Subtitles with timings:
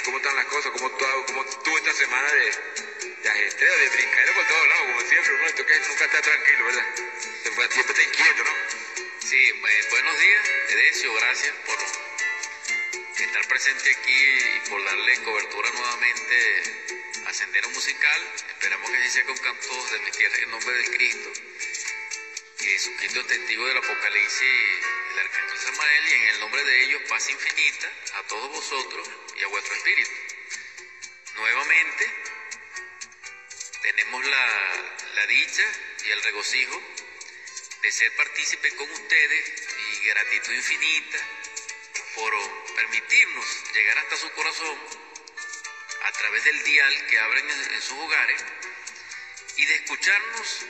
[0.00, 2.52] cómo están las cosas, cómo, tú, cómo estuvo esta semana de,
[3.22, 5.46] de ajetreo, de brincar por todos lados, como siempre, ¿no?
[5.46, 6.86] Esto nunca está tranquilo, ¿verdad?
[7.42, 8.50] Siempre está inquieto, ¿no?
[9.20, 11.76] Sí, eh, buenos días, Edesio, gracias por
[13.18, 16.62] estar presente aquí y por darle cobertura nuevamente
[17.26, 18.22] a Sendero Musical.
[18.48, 21.32] Esperamos que así sea con cantos de mi tierra en nombre de Cristo.
[22.62, 24.40] Jesucristo testigo del Apocalipsis,
[25.12, 29.42] el Arcángel Samael, y en el nombre de ellos, paz infinita a todos vosotros y
[29.42, 30.10] a vuestro espíritu.
[31.34, 32.06] Nuevamente,
[33.82, 35.64] tenemos la, la dicha
[36.04, 36.80] y el regocijo
[37.82, 41.18] de ser partícipe con ustedes y gratitud infinita
[42.14, 42.32] por
[42.76, 44.78] permitirnos llegar hasta su corazón
[46.04, 48.44] a través del dial que abren en, en sus hogares
[49.56, 50.66] y de escucharnos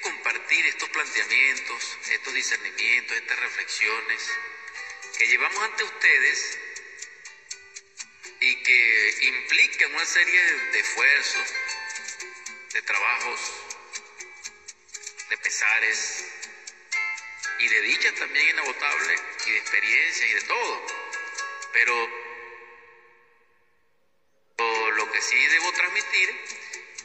[0.00, 4.30] compartir estos planteamientos, estos discernimientos, estas reflexiones
[5.18, 6.58] que llevamos ante ustedes
[8.40, 11.54] y que implican una serie de esfuerzos,
[12.72, 13.40] de trabajos,
[15.28, 16.24] de pesares
[17.58, 20.86] y de dichas también inagotables y de experiencia y de todo.
[21.72, 22.24] Pero
[24.96, 26.30] lo que sí debo transmitir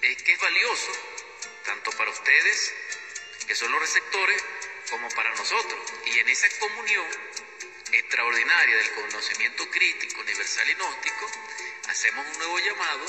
[0.02, 1.19] es que es valioso
[1.66, 2.74] tanto para ustedes,
[3.48, 4.44] que son los receptores,
[4.90, 5.80] como para nosotros.
[6.06, 7.06] Y en esa comunión
[7.92, 11.32] extraordinaria del conocimiento crítico, universal y gnóstico,
[11.88, 13.06] hacemos un nuevo llamado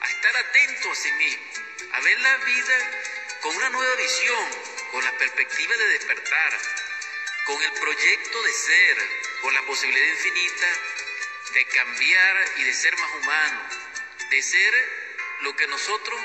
[0.00, 1.44] a estar atentos a sí mismo,
[1.92, 3.02] a ver la vida
[3.40, 4.48] con una nueva visión,
[4.92, 6.58] con la perspectiva de despertar,
[7.46, 8.96] con el proyecto de ser,
[9.42, 10.66] con la posibilidad infinita
[11.52, 13.68] de cambiar y de ser más humano,
[14.30, 15.04] de ser
[15.40, 16.20] lo que nosotros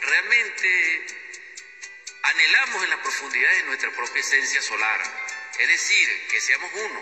[0.00, 1.06] realmente
[2.22, 5.02] anhelamos en la profundidad de nuestra propia esencia solar.
[5.58, 7.00] Es decir, que seamos uno,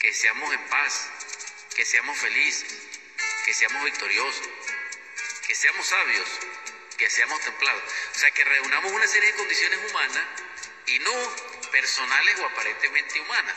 [0.00, 1.08] que seamos en paz,
[1.74, 2.74] que seamos felices,
[3.44, 4.48] que seamos victoriosos,
[5.46, 6.28] que seamos sabios,
[6.96, 7.82] que seamos templados.
[8.14, 10.24] O sea, que reunamos una serie de condiciones humanas
[10.86, 13.56] y no personales o aparentemente humanas.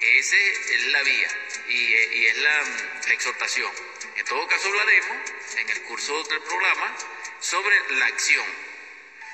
[0.00, 1.28] Esa es la vía
[1.68, 2.62] y, es la,
[3.06, 3.72] la exhortación.
[4.16, 5.16] En todo caso hablaremos
[5.56, 6.96] en el curso del programa
[7.40, 8.46] sobre la acción.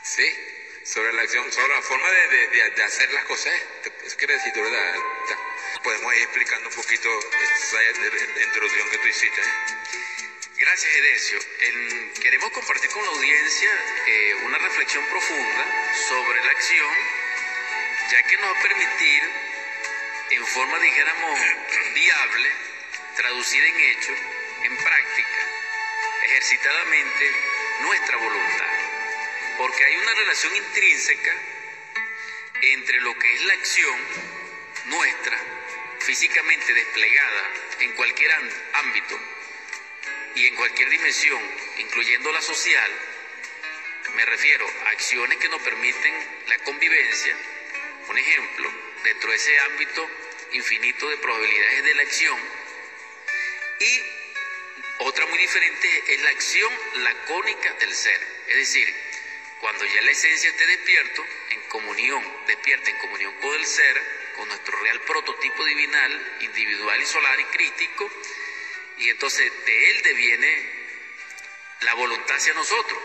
[0.05, 0.27] Sí,
[0.85, 3.53] sobre la acción, sobre la forma de, de, de hacer las cosas.
[4.05, 4.95] Eso quiere decir, ¿verdad?
[5.83, 7.83] Podemos ir explicando un poquito esa
[8.43, 9.41] introducción que tú hiciste.
[9.41, 9.45] ¿eh?
[10.63, 11.39] Gracias, Edesio.
[11.59, 13.71] En, queremos compartir con la audiencia
[14.07, 16.95] eh, una reflexión profunda sobre la acción,
[18.11, 19.23] ya que nos va a permitir,
[20.31, 21.41] en forma, dijéramos,
[21.95, 22.51] viable,
[23.17, 24.19] traducida en hechos,
[24.63, 25.49] en práctica,
[26.23, 27.33] ejercitadamente,
[27.83, 28.73] nuestra voluntad.
[29.59, 31.35] Porque hay una relación intrínseca
[32.63, 34.01] entre lo que es la acción
[34.87, 35.39] nuestra,
[36.01, 37.51] físicamente desplegada
[37.81, 38.33] en cualquier
[38.75, 39.21] ámbito
[40.35, 41.43] y en cualquier dimensión,
[41.79, 42.91] incluyendo la social,
[44.15, 46.15] me refiero a acciones que nos permiten
[46.49, 47.37] la convivencia.
[48.09, 48.71] Un ejemplo,
[49.05, 50.11] dentro de ese ámbito
[50.53, 52.39] infinito de probabilidades de la acción.
[53.81, 54.22] Y
[55.05, 58.21] otra muy diferente es la acción lacónica del ser.
[58.49, 58.95] Es decir,
[59.61, 64.49] cuando ya la esencia esté despierto, en comunión, despierta en comunión con el ser, con
[64.49, 68.11] nuestro real prototipo divinal, individual y solar y crítico,
[68.99, 70.83] y entonces de Él deviene
[71.81, 72.99] la voluntad hacia nosotros.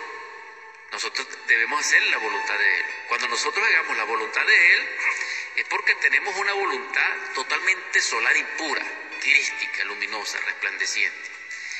[0.92, 2.86] Nosotros debemos hacer la voluntad de Él.
[3.08, 4.90] Cuando nosotros hagamos la voluntad de Él,
[5.58, 8.86] es porque tenemos una voluntad totalmente solar y pura,
[9.20, 11.37] crística, luminosa, resplandeciente.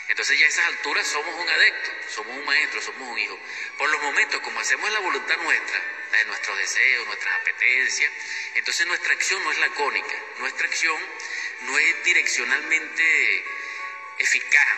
[0.08, 3.38] Entonces ya a esas alturas somos un adepto, somos un maestro, somos un hijo.
[3.78, 5.82] Por los momentos, como hacemos la voluntad nuestra,
[6.12, 8.12] la de nuestros deseos, nuestras apetencias,
[8.56, 10.98] entonces nuestra acción no es lacónica, nuestra acción
[11.62, 13.46] no es direccionalmente
[14.18, 14.78] eficaz.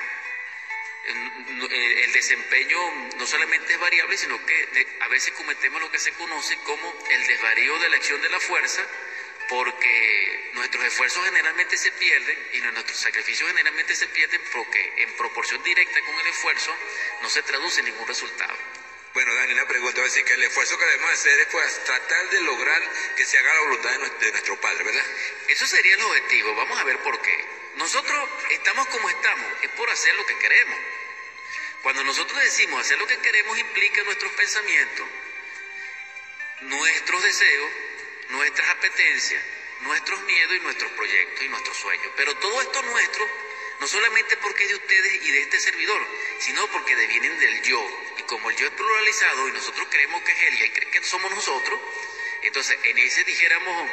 [1.05, 6.57] El desempeño no solamente es variable, sino que a veces cometemos lo que se conoce
[6.59, 8.85] como el desvarío de la acción de la fuerza,
[9.49, 15.61] porque nuestros esfuerzos generalmente se pierden y nuestros sacrificios generalmente se pierden porque en proporción
[15.63, 16.75] directa con el esfuerzo
[17.23, 18.55] no se traduce ningún resultado.
[19.11, 21.83] Bueno, Dani, una pregunta, va a decir que el esfuerzo que debemos hacer es pues,
[21.83, 22.81] tratar de lograr
[23.15, 25.05] que se haga la voluntad de nuestro Padre, ¿verdad?
[25.47, 27.45] Eso sería el objetivo, vamos a ver por qué.
[27.75, 30.77] Nosotros estamos como estamos, es por hacer lo que queremos.
[31.81, 35.07] Cuando nosotros decimos hacer lo que queremos implica nuestros pensamientos,
[36.61, 37.71] nuestros deseos,
[38.29, 39.43] nuestras apetencias,
[39.81, 42.11] nuestros miedos y nuestros proyectos y nuestros sueños.
[42.15, 43.25] Pero todo esto nuestro,
[43.79, 46.05] no solamente porque es de ustedes y de este servidor,
[46.39, 47.85] sino porque devienen del yo.
[48.17, 51.03] Y como el yo es pluralizado y nosotros creemos que es él y él que
[51.03, 51.79] somos nosotros,
[52.43, 53.89] entonces en ese dijéramos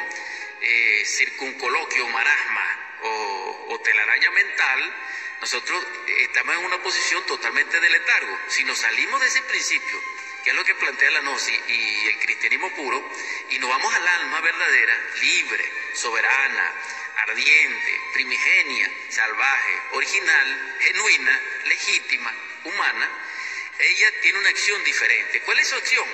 [0.61, 4.95] eh, circuncoloquio, marasma o, o telaraña mental,
[5.41, 8.39] nosotros estamos en una posición totalmente de letargo.
[8.47, 10.01] Si nos salimos de ese principio,
[10.47, 13.11] que es lo que plantea la gnosis y el cristianismo puro,
[13.49, 16.73] y nos vamos al alma verdadera, libre, soberana,
[17.17, 22.33] ardiente, primigenia, salvaje, original, genuina, legítima,
[22.63, 23.09] humana,
[23.77, 25.41] ella tiene una acción diferente.
[25.41, 26.07] ¿Cuál es su acción?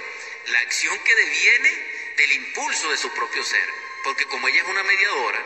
[0.48, 3.70] La acción que deviene del impulso de su propio ser.
[4.04, 5.46] Porque como ella es una mediadora,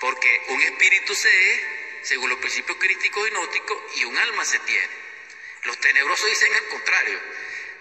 [0.00, 1.62] porque un espíritu se es,
[2.00, 4.88] según los principios críticos y gnósticos, y un alma se tiene.
[5.64, 7.20] Los tenebrosos dicen el contrario,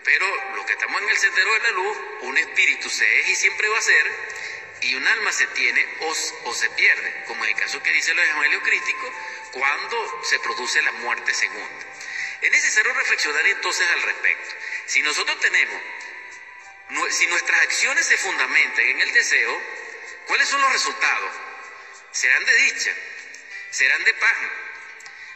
[0.08, 3.36] pero los que estamos en el sendero de la luz, un espíritu se es y
[3.36, 4.12] siempre va a ser,
[4.80, 6.16] y un alma se tiene o,
[6.46, 9.14] o se pierde, como en el caso que dice los evangelios críticos,
[9.52, 11.86] cuando se produce la muerte segunda.
[12.42, 14.56] Es necesario reflexionar entonces al respecto.
[14.86, 15.82] Si nosotros tenemos,
[17.10, 19.62] si nuestras acciones se fundamentan en el deseo,
[20.26, 21.32] ¿cuáles son los resultados?
[22.14, 22.96] ¿Serán de dicha?
[23.72, 24.38] ¿Serán de paz?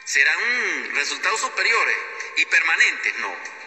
[0.05, 1.97] ¿Serán resultados superiores
[2.37, 3.15] y permanentes?
[3.17, 3.60] No.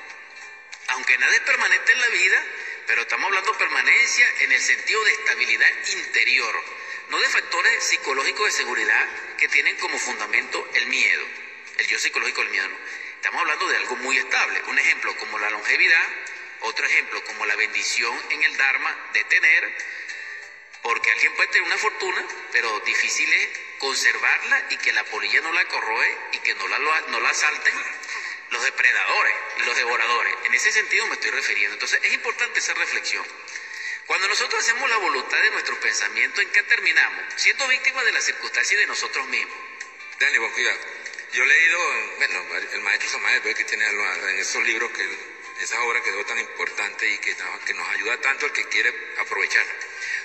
[0.89, 2.45] Aunque nada es permanente en la vida,
[2.87, 6.63] pero estamos hablando de permanencia en el sentido de estabilidad interior,
[7.09, 9.09] no de factores psicológicos de seguridad
[9.39, 11.27] que tienen como fundamento el miedo,
[11.79, 12.69] el yo psicológico del miedo.
[12.69, 12.77] No.
[13.25, 14.63] Estamos hablando de algo muy estable.
[14.67, 16.07] Un ejemplo como la longevidad,
[16.61, 19.73] otro ejemplo como la bendición en el Dharma de tener,
[20.83, 22.23] porque alguien puede tener una fortuna,
[22.53, 23.49] pero difícil es
[23.79, 27.33] conservarla y que la polilla no la corroe y que no la, no la
[28.51, 30.35] los depredadores y los devoradores.
[30.45, 31.75] En ese sentido me estoy refiriendo.
[31.75, 33.25] Entonces es importante esa reflexión.
[34.07, 37.25] Cuando nosotros hacemos la voluntad de nuestro pensamiento, ¿en qué terminamos?
[37.37, 39.57] Siendo víctimas de las circunstancias y de nosotros mismos.
[40.21, 40.79] Dale, vos cuidado.
[41.33, 41.79] Yo he leído,
[42.19, 45.09] bueno, el maestro Samael, que tiene en esos libros que
[45.61, 49.65] esa obra quedó tan importante y que, que nos ayuda tanto al que quiere aprovechar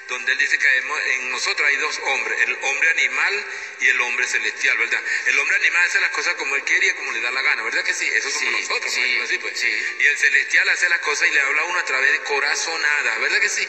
[0.10, 3.46] donde él dice que en nosotros hay dos hombres, el hombre animal
[3.80, 5.02] y el hombre celestial, ¿verdad?
[5.28, 7.64] El hombre animal hace las cosas como él quiere y como le da la gana,
[7.64, 8.10] ¿verdad que sí?
[8.14, 9.64] Eso somos nosotros, sí, así, pues.
[9.64, 13.20] Y el celestial hace las cosas y le habla a uno a través de corazonadas,
[13.22, 13.68] ¿verdad que sí?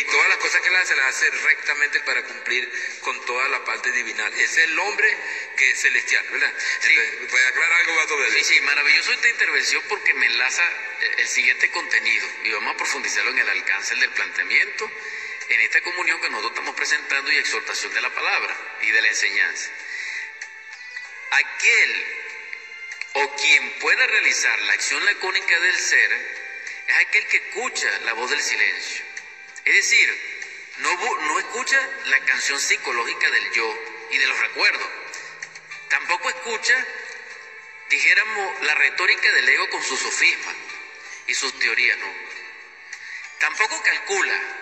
[0.00, 3.64] Y todas las cosas que él hace las hace rectamente para cumplir con toda la
[3.64, 4.32] parte divinal.
[4.34, 5.16] Es el hombre
[5.56, 6.52] que es celestial, ¿verdad?
[6.80, 6.94] Sí.
[7.30, 10.64] ¿Puede aclarar algo más sobre Sí, sí, maravilloso esta intervención porque me enlaza
[11.18, 14.90] el siguiente contenido y vamos a profundizarlo en el alcance del planteamiento
[15.54, 19.08] en esta comunión que nosotros estamos presentando y exhortación de la palabra y de la
[19.08, 19.70] enseñanza.
[21.30, 22.06] Aquel
[23.14, 26.12] o quien pueda realizar la acción lacónica del ser
[26.86, 29.04] es aquel que escucha la voz del silencio.
[29.64, 30.32] Es decir,
[30.78, 33.78] no, no escucha la canción psicológica del yo
[34.10, 34.88] y de los recuerdos.
[35.88, 36.86] Tampoco escucha,
[37.90, 40.54] dijéramos, la retórica del ego con sus sofismas
[41.26, 42.12] y sus teorías, no.
[43.38, 44.61] Tampoco calcula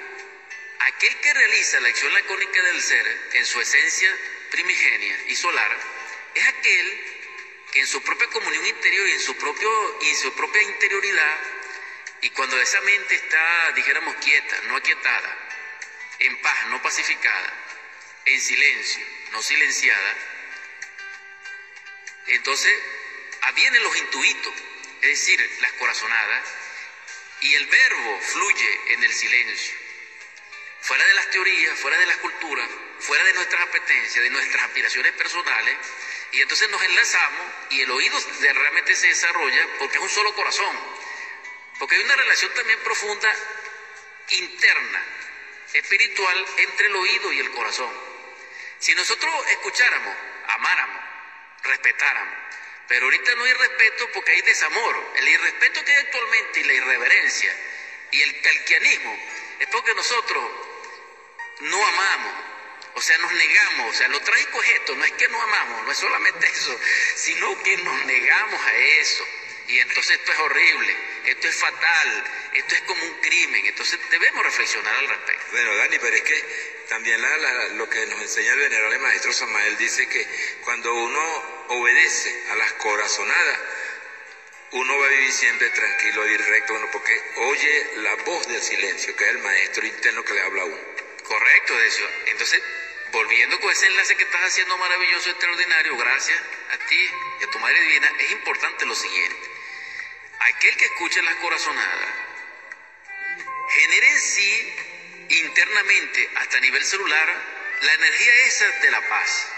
[0.81, 4.17] Aquel que realiza la acción lacónica del ser en su esencia
[4.51, 5.79] primigenia y solar
[6.35, 7.21] es aquel
[7.71, 11.39] que en su propia comunión interior y en su, su propia interioridad,
[12.23, 15.39] y cuando esa mente está, dijéramos, quieta, no aquietada,
[16.19, 17.55] en paz, no pacificada,
[18.25, 20.17] en silencio, no silenciada,
[22.27, 22.75] entonces
[23.43, 24.55] avienen los intuitos,
[25.03, 26.49] es decir, las corazonadas,
[27.43, 29.80] y el verbo fluye en el silencio
[30.81, 32.69] fuera de las teorías, fuera de las culturas,
[33.01, 35.77] fuera de nuestras apetencias, de nuestras aspiraciones personales,
[36.33, 40.79] y entonces nos enlazamos y el oído realmente se desarrolla porque es un solo corazón,
[41.79, 43.29] porque hay una relación también profunda
[44.29, 45.03] interna,
[45.73, 47.93] espiritual, entre el oído y el corazón.
[48.79, 50.17] Si nosotros escucháramos,
[50.49, 51.03] amáramos,
[51.65, 52.35] respetáramos,
[52.89, 55.13] pero ahorita no hay respeto porque hay desamor.
[55.17, 57.57] El irrespeto que hay actualmente y la irreverencia
[58.11, 59.19] y el calquianismo
[59.61, 60.70] es porque nosotros
[61.61, 62.35] no amamos,
[62.95, 65.85] o sea, nos negamos, o sea, lo trágico es esto, no es que no amamos,
[65.85, 66.79] no es solamente eso,
[67.15, 69.27] sino que nos negamos a eso.
[69.69, 72.25] Y entonces esto es horrible, esto es fatal,
[72.55, 75.47] esto es como un crimen, entonces debemos reflexionar al respecto.
[75.53, 77.23] Bueno, Dani, pero es que también
[77.77, 80.27] lo que nos enseña el venerable maestro Samael dice que
[80.65, 83.61] cuando uno obedece a las corazonadas,
[84.73, 89.23] uno va a vivir siempre tranquilo y recto, porque oye la voz del silencio, que
[89.23, 91.00] es el maestro interno que le habla a uno.
[91.31, 92.11] Correcto, Decio.
[92.27, 92.61] Entonces,
[93.13, 96.37] volviendo con ese enlace que estás haciendo maravilloso, extraordinario, gracias
[96.73, 97.11] a ti
[97.41, 99.51] y a tu Madre Divina, es importante lo siguiente.
[100.41, 102.09] Aquel que escucha las corazonadas,
[103.69, 104.75] genera en sí
[105.29, 107.29] internamente, hasta a nivel celular,
[107.83, 109.53] la energía esa de la paz,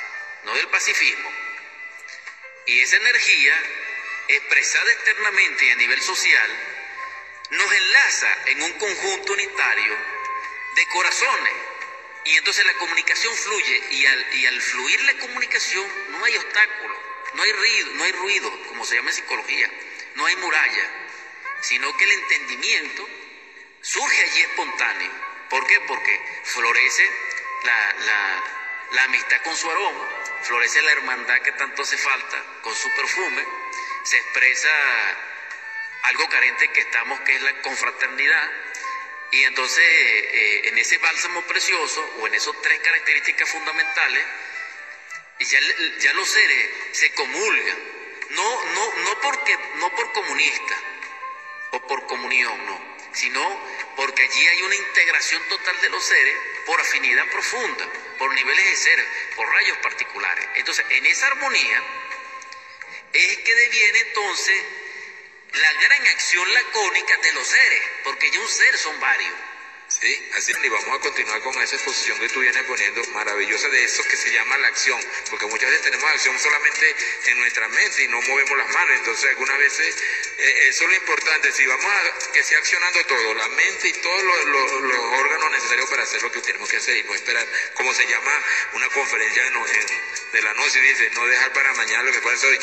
[0.45, 1.33] no del pacifismo.
[2.67, 3.62] Y esa energía,
[4.29, 6.50] expresada externamente y a nivel social,
[7.49, 10.22] nos enlaza en un conjunto unitario
[10.75, 11.52] de corazones
[12.25, 16.97] Y entonces la comunicación fluye y al, y al fluir la comunicación no hay obstáculo,
[17.35, 19.71] no hay ruido, no hay ruido, como se llama en psicología,
[20.14, 20.91] no hay muralla,
[21.62, 23.09] sino que el entendimiento
[23.81, 25.11] surge allí espontáneo.
[25.50, 25.81] ¿Por qué?
[25.81, 27.11] Porque florece
[27.64, 28.45] la, la,
[28.93, 30.09] la amistad con su aroma,
[30.43, 33.45] florece la hermandad que tanto hace falta con su perfume,
[34.05, 34.71] se expresa
[36.05, 38.50] algo carente que estamos, que es la confraternidad,
[39.33, 44.25] y entonces eh, en ese bálsamo precioso o en esas tres características fundamentales,
[45.41, 45.59] ya,
[45.99, 47.79] ya los seres se comulgan,
[48.31, 50.77] no, no, no, porque, no por comunista
[51.73, 53.43] o por comunión, no, sino
[53.97, 56.37] porque allí hay una integración total de los seres
[56.67, 60.47] por afinidad profunda, por niveles de ser, por rayos particulares.
[60.57, 61.83] Entonces, en esa armonía
[63.15, 64.65] es que deviene entonces
[65.53, 69.35] la gran acción lacónica de los seres, porque ya un ser son varios.
[70.01, 73.85] Sí, así y vamos a continuar con esa exposición que tú vienes poniendo, maravillosa de
[73.85, 78.03] eso que se llama la acción, porque muchas veces tenemos acción solamente en nuestra mente
[78.03, 79.95] y no movemos las manos, entonces algunas veces
[80.39, 83.93] eh, eso es lo importante, si vamos a que sea accionando todo, la mente y
[83.93, 84.73] todos los,
[85.13, 88.33] órganos necesarios para hacer lo que tenemos que hacer y no esperar, como se llama
[88.73, 89.43] una conferencia
[90.33, 92.59] de la noche, dice, no dejar para mañana lo que pasa hoy,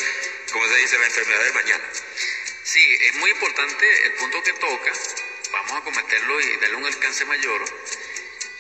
[0.52, 1.90] como se dice, la enfermedad del mañana.
[2.72, 4.92] Sí, es muy importante el punto que toca,
[5.52, 7.66] vamos a cometerlo y darle un alcance mayor,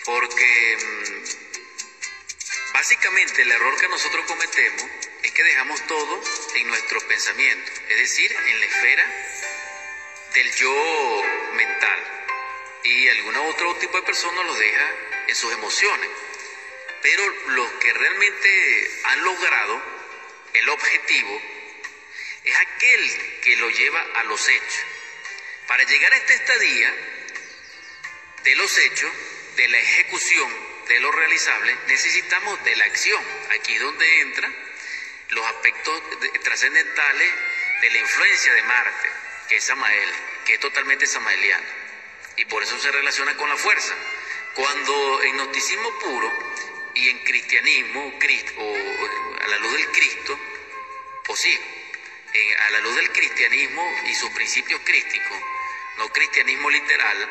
[0.04, 4.84] porque mm, básicamente el error que nosotros cometemos
[5.22, 6.24] es que dejamos todo
[6.56, 9.06] en nuestro pensamiento, es decir, en la esfera
[10.34, 11.24] del yo
[11.54, 12.00] mental.
[12.86, 14.92] Y algún otro tipo de persona los deja
[15.28, 16.10] en sus emociones.
[17.04, 19.84] Pero los que realmente han logrado
[20.56, 21.59] el objetivo
[22.50, 24.86] es aquel que lo lleva a los hechos.
[25.68, 26.94] Para llegar a esta estadía
[28.44, 29.12] de los hechos,
[29.56, 33.24] de la ejecución, de lo realizable, necesitamos de la acción.
[33.51, 34.56] Aquí es donde entran
[35.29, 36.01] los aspectos
[36.44, 37.34] trascendentales
[37.82, 39.10] de la influencia de Marte,
[39.48, 40.10] que es Samael,
[40.46, 41.68] que es totalmente samaeliano.
[42.38, 43.94] Y por eso se relaciona con la fuerza.
[44.56, 46.32] Cuando en gnosticismo puro
[46.96, 48.20] y en cristianismo,
[48.58, 48.75] o
[49.44, 50.39] a la luz del Cristo,
[51.27, 51.36] o
[52.34, 55.38] sí, a la luz del cristianismo y sus principios crísticos,
[55.98, 57.30] no cristianismo literal,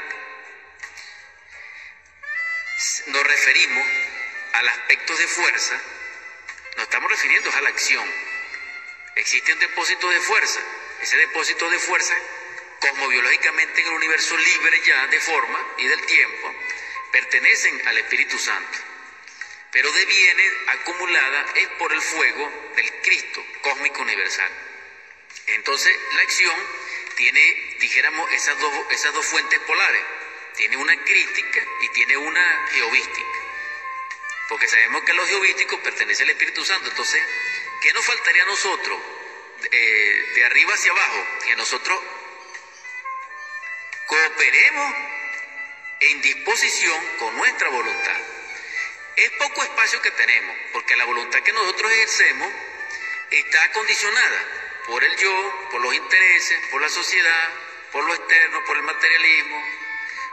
[3.06, 3.86] nos referimos
[4.52, 5.80] al aspecto de fuerza,
[6.76, 8.08] nos estamos refiriendo a la acción.
[9.16, 10.60] Existe un depósito de fuerza.
[11.00, 12.14] Ese depósito de fuerza,
[12.80, 16.54] cosmobiológicamente en el universo libre ya de forma y del tiempo,
[17.12, 18.78] pertenecen al Espíritu Santo.
[19.72, 24.67] Pero deviene acumulada es por el fuego del Cristo cósmico universal.
[25.48, 26.54] Entonces, la acción
[27.16, 30.02] tiene, dijéramos, esas dos, esas dos fuentes polares.
[30.56, 33.38] Tiene una crítica y tiene una geovística.
[34.48, 36.88] Porque sabemos que a los geovísticos pertenece el Espíritu Santo.
[36.88, 37.22] Entonces,
[37.80, 39.00] ¿qué nos faltaría a nosotros
[39.70, 41.26] eh, de arriba hacia abajo?
[41.44, 42.02] Que nosotros
[44.06, 44.94] cooperemos
[46.00, 48.20] en disposición con nuestra voluntad.
[49.16, 52.52] Es poco espacio que tenemos, porque la voluntad que nosotros ejercemos
[53.30, 57.48] está condicionada por el yo, por los intereses, por la sociedad,
[57.92, 59.62] por lo externo, por el materialismo,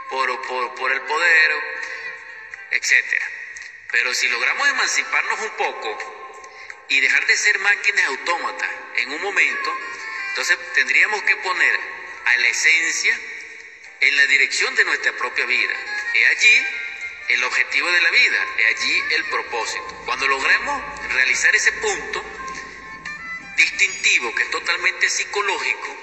[0.10, 0.42] por,
[0.76, 1.52] por, el poder,
[2.72, 3.22] etc.
[3.92, 9.78] Pero si logramos emanciparnos un poco y dejar de ser máquinas autómatas en un momento,
[10.30, 11.80] entonces tendríamos que poner
[12.26, 13.20] a la esencia
[14.00, 15.76] en la dirección de nuestra propia vida.
[16.14, 16.66] Es allí
[17.28, 20.04] el objetivo de la vida, es allí el propósito.
[20.06, 20.82] Cuando logremos
[21.14, 22.24] realizar ese punto,
[23.56, 25.98] distintivo que es totalmente psicológico,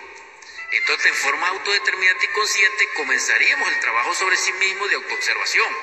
[0.73, 5.77] entonces en forma autodeterminante y consciente comenzaríamos el trabajo sobre sí mismo de autoobservación.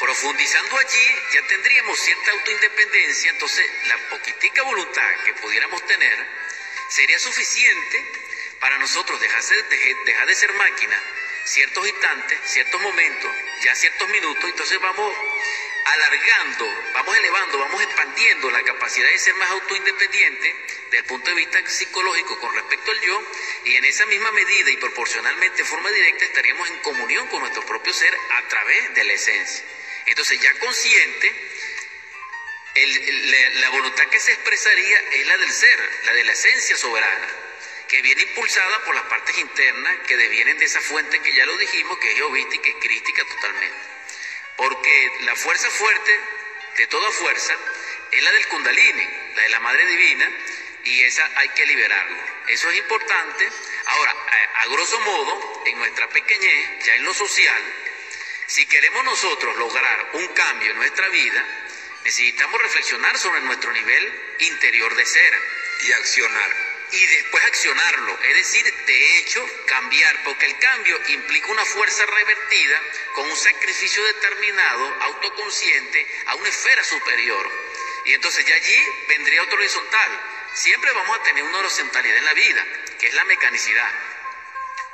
[0.00, 6.26] Profundizando allí ya tendríamos cierta autoindependencia, entonces la poquitica voluntad que pudiéramos tener
[6.88, 8.04] sería suficiente
[8.58, 9.42] para nosotros dejar,
[10.26, 11.00] de ser máquina
[11.44, 13.30] ciertos instantes, ciertos momentos,
[13.62, 15.16] ya ciertos minutos, entonces vamos
[15.84, 21.36] alargando, vamos elevando, vamos expandiendo la capacidad de ser más autoindependiente desde el punto de
[21.36, 23.22] vista psicológico con respecto al yo
[23.64, 27.64] y en esa misma medida y proporcionalmente de forma directa estaríamos en comunión con nuestro
[27.64, 29.64] propio ser a través de la esencia.
[30.06, 31.32] Entonces ya consciente,
[33.60, 37.28] la voluntad que se expresaría es la del ser, la de la esencia soberana,
[37.88, 41.56] que viene impulsada por las partes internas que devienen de esa fuente que ya lo
[41.56, 43.91] dijimos, que es geovística y crítica totalmente.
[44.56, 46.20] Porque la fuerza fuerte
[46.76, 47.54] de toda fuerza
[48.10, 50.30] es la del kundalini, la de la Madre Divina,
[50.84, 52.26] y esa hay que liberarla.
[52.48, 53.48] Eso es importante.
[53.86, 54.14] Ahora,
[54.62, 57.62] a, grosso modo, en nuestra pequeñez, ya en lo social,
[58.46, 61.42] Si queremos nosotros lograr un cambio en nuestra vida,
[62.04, 65.32] necesitamos reflexionar sobre nuestro nivel interior de ser.
[65.84, 71.64] Y accionar y después accionarlo, es decir, de hecho cambiar, porque el cambio implica una
[71.64, 72.82] fuerza revertida
[73.14, 77.50] con un sacrificio determinado, autoconsciente, a una esfera superior.
[78.04, 80.20] Y entonces ya allí vendría otro horizontal.
[80.54, 82.66] Siempre vamos a tener una horizontalidad en la vida,
[82.98, 83.90] que es la mecanicidad.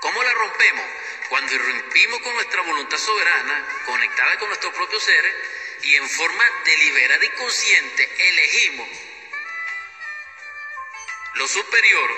[0.01, 0.87] ¿Cómo la rompemos?
[1.29, 5.25] Cuando irrumpimos con nuestra voluntad soberana, conectada con nuestro propio ser,
[5.83, 8.89] y en forma deliberada y consciente elegimos
[11.39, 12.11] lo superior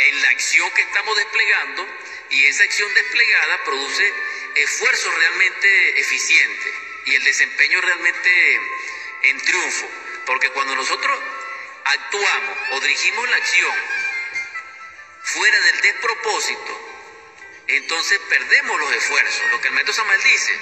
[0.00, 1.86] en la acción que estamos desplegando
[2.30, 4.12] y esa acción desplegada produce
[4.56, 6.74] esfuerzos realmente eficientes
[7.06, 8.60] y el desempeño realmente
[9.22, 9.88] en triunfo.
[10.26, 11.18] Porque cuando nosotros
[11.84, 13.74] actuamos o dirigimos la acción
[15.22, 16.88] fuera del despropósito,
[17.68, 19.50] entonces perdemos los esfuerzos.
[19.52, 20.58] Lo que el método Samuel dice,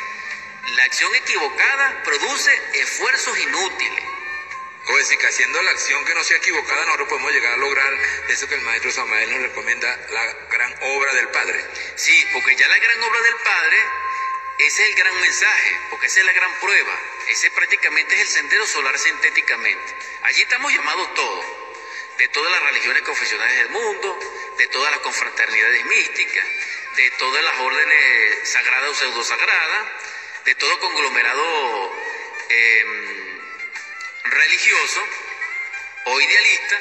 [0.76, 4.05] la acción equivocada produce esfuerzos inútiles.
[4.88, 7.93] O decir que haciendo la acción que no sea equivocada, nosotros podemos llegar a lograr
[8.28, 11.64] eso que el maestro Samael nos recomienda, la gran obra del Padre.
[11.97, 13.78] Sí, porque ya la gran obra del Padre,
[14.59, 17.00] ese es el gran mensaje, porque esa es la gran prueba.
[17.28, 19.95] Ese prácticamente es el sendero solar sintéticamente.
[20.23, 21.47] Allí estamos llamados todos,
[22.19, 26.47] de todas las religiones confesionales del mundo, de todas las confraternidades místicas,
[26.95, 29.88] de todas las órdenes sagradas o pseudosagradas,
[30.45, 31.93] de todo conglomerado.
[32.49, 33.25] Eh,
[34.30, 35.00] religioso
[36.04, 36.80] o idealista,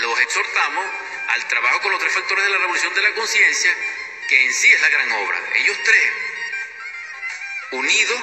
[0.00, 0.86] los exhortamos
[1.28, 3.74] al trabajo con los tres factores de la revolución de la conciencia,
[4.28, 5.40] que en sí es la gran obra.
[5.54, 6.12] Ellos tres,
[7.72, 8.20] unidos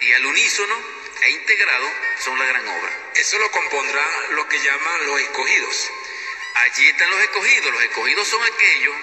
[0.00, 2.92] y al unísono e integrados, son la gran obra.
[3.14, 5.90] Eso lo compondrán lo que llaman los escogidos.
[6.54, 7.72] Allí están los escogidos.
[7.72, 8.94] Los escogidos son aquellos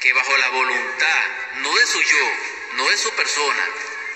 [0.00, 2.32] que bajo la voluntad, no de su yo,
[2.74, 3.68] no de su persona,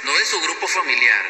[0.02, 1.25] no de su grupo familiar,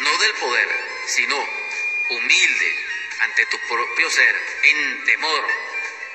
[0.00, 0.68] no del poder,
[1.06, 1.63] sino
[2.10, 2.76] humilde
[3.20, 5.48] ante tu propio ser, en temor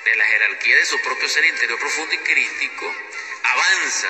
[0.05, 2.95] de la jerarquía de su propio ser interior profundo y crítico,
[3.43, 4.09] avanza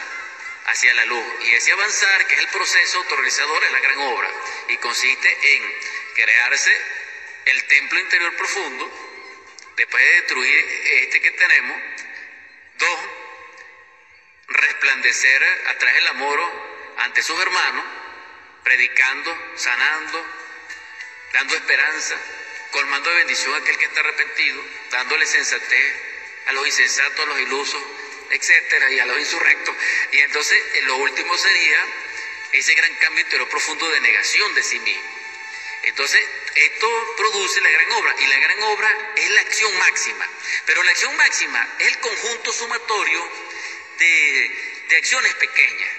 [0.66, 1.26] hacia la luz.
[1.42, 4.30] Y ese avanzar, que es el proceso autorizador, es la gran obra.
[4.70, 5.76] Y consiste en
[6.16, 6.72] crearse
[7.46, 8.92] el templo interior profundo,
[9.76, 11.82] después de destruir este que tenemos.
[12.78, 13.00] Dos,
[14.48, 16.40] resplandecer a través del amor
[16.98, 17.86] ante sus hermanos,
[18.64, 20.26] predicando, sanando,
[21.34, 22.16] dando esperanza,
[22.72, 25.96] colmando de bendición a aquel que está arrepentido, dándole sensatez
[26.48, 27.82] a los insensatos, a los ilusos,
[28.30, 29.76] etcétera, y a los insurrectos.
[30.12, 31.86] Y entonces lo último sería
[32.52, 35.20] ese gran cambio interior profundo de negación de sí mismo.
[35.84, 36.22] Entonces,
[36.56, 40.28] esto produce la gran obra, y la gran obra es la acción máxima.
[40.66, 43.32] Pero la acción máxima es el conjunto sumatorio
[43.98, 45.90] de, de acciones pequeñas.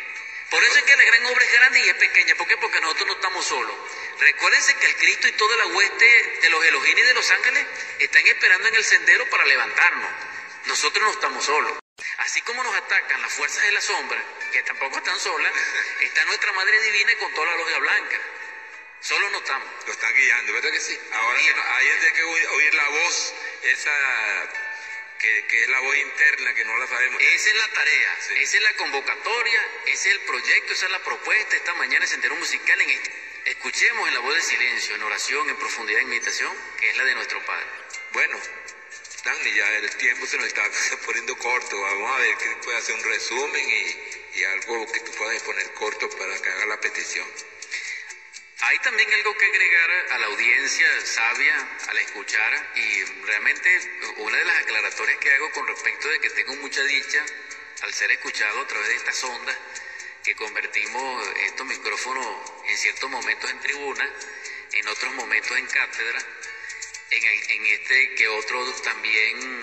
[0.50, 2.34] Por eso es que la gran obra es grande y es pequeña.
[2.34, 2.56] ¿Por qué?
[2.58, 3.76] Porque nosotros no estamos solos.
[4.20, 7.66] Recuérdense que el Cristo y toda la hueste de los Elohim y de los ángeles
[8.00, 10.10] están esperando en el sendero para levantarnos.
[10.66, 11.78] Nosotros no estamos solos.
[12.18, 15.52] Así como nos atacan las fuerzas de la sombra, que tampoco están solas,
[16.02, 18.20] está nuestra Madre Divina con toda la logia blanca.
[19.00, 19.68] Solo no estamos.
[19.86, 21.00] Lo están guiando, ¿verdad que sí?
[21.12, 24.48] Ahora ahí es de que oír la voz, esa
[25.18, 27.22] que, es la voz interna que no la sabemos.
[27.22, 31.02] Esa es la tarea, esa es la convocatoria, ese es el proyecto, esa es la
[31.02, 31.56] propuesta.
[31.56, 35.48] Esta mañana es Sendero Musical en este Escuchemos en la voz de silencio, en oración,
[35.48, 37.66] en profundidad, en meditación, que es la de nuestro Padre.
[38.12, 38.38] Bueno,
[39.16, 40.62] Stanley, ya el tiempo se nos está
[41.06, 41.80] poniendo corto.
[41.80, 46.08] Vamos a ver que puede hacer un resumen y, algo que tú puedas poner corto
[46.10, 47.26] para que haga la petición.
[48.60, 54.44] Hay también algo que agregar a la audiencia sabia al escuchar y realmente una de
[54.44, 57.24] las aclaratorias que hago con respecto de que tengo mucha dicha
[57.82, 59.56] al ser escuchado a través de estas ondas
[60.24, 62.26] que convertimos estos micrófonos
[62.66, 64.08] en ciertos momentos en tribuna,
[64.72, 66.20] en otros momentos en cátedra,
[67.10, 69.62] en, este que otros también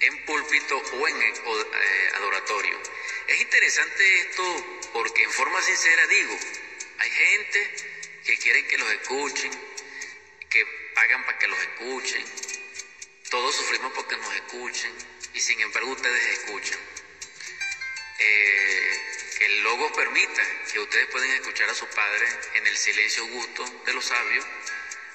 [0.00, 2.80] en púlpito o en eh, adoratorio.
[3.26, 6.38] Es interesante esto porque en forma sincera digo,
[6.98, 7.74] hay gente
[8.24, 9.50] que quiere que los escuchen,
[10.48, 12.24] que pagan para que los escuchen,
[13.30, 14.92] todos sufrimos porque nos escuchen
[15.34, 16.78] y sin embargo ustedes escuchan.
[18.18, 23.64] Eh, el logo permita que ustedes pueden escuchar a su Padre en el silencio gusto
[23.86, 24.44] de los sabios,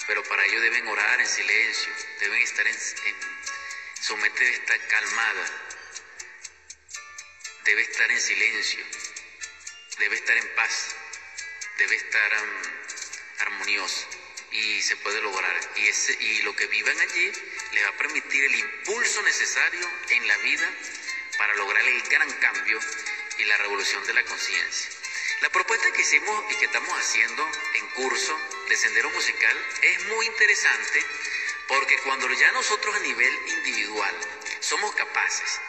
[0.08, 2.76] pero para ello deben orar en silencio, deben estar en,
[4.02, 5.46] su mente debe estar calmada,
[7.66, 8.84] debe estar en silencio,
[10.00, 10.96] debe estar en paz,
[11.78, 12.32] debe estar
[13.42, 14.08] armonioso
[14.52, 15.60] y se puede lograr.
[15.76, 17.32] Y, y lo que vivan allí
[17.74, 20.68] les va a permitir el impulso necesario en la vida
[21.38, 22.80] para lograr el gran cambio
[23.38, 24.90] y la revolución de la conciencia.
[25.42, 30.26] La propuesta que hicimos y que estamos haciendo en curso de Sendero Musical es muy
[30.26, 31.06] interesante
[31.68, 34.16] porque cuando ya nosotros a nivel individual
[34.60, 35.60] somos capaces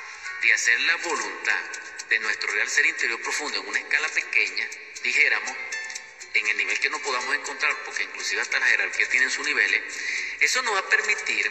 [0.43, 1.61] de hacer la voluntad
[2.09, 4.69] de nuestro real ser interior profundo en una escala pequeña,
[5.03, 5.57] dijéramos,
[6.35, 9.83] en el nivel que no podamos encontrar, porque inclusive hasta las jerarquías tienen sus niveles,
[10.41, 11.51] eso nos va a permitir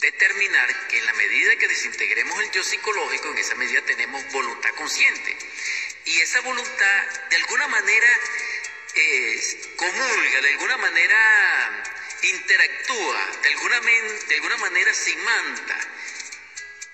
[0.00, 4.70] determinar que en la medida que desintegremos el yo psicológico, en esa medida tenemos voluntad
[4.74, 5.36] consciente.
[6.04, 8.08] Y esa voluntad, de alguna manera,
[8.94, 11.84] eh, comulga, de alguna manera
[12.22, 15.78] interactúa, de alguna, de alguna manera se imanta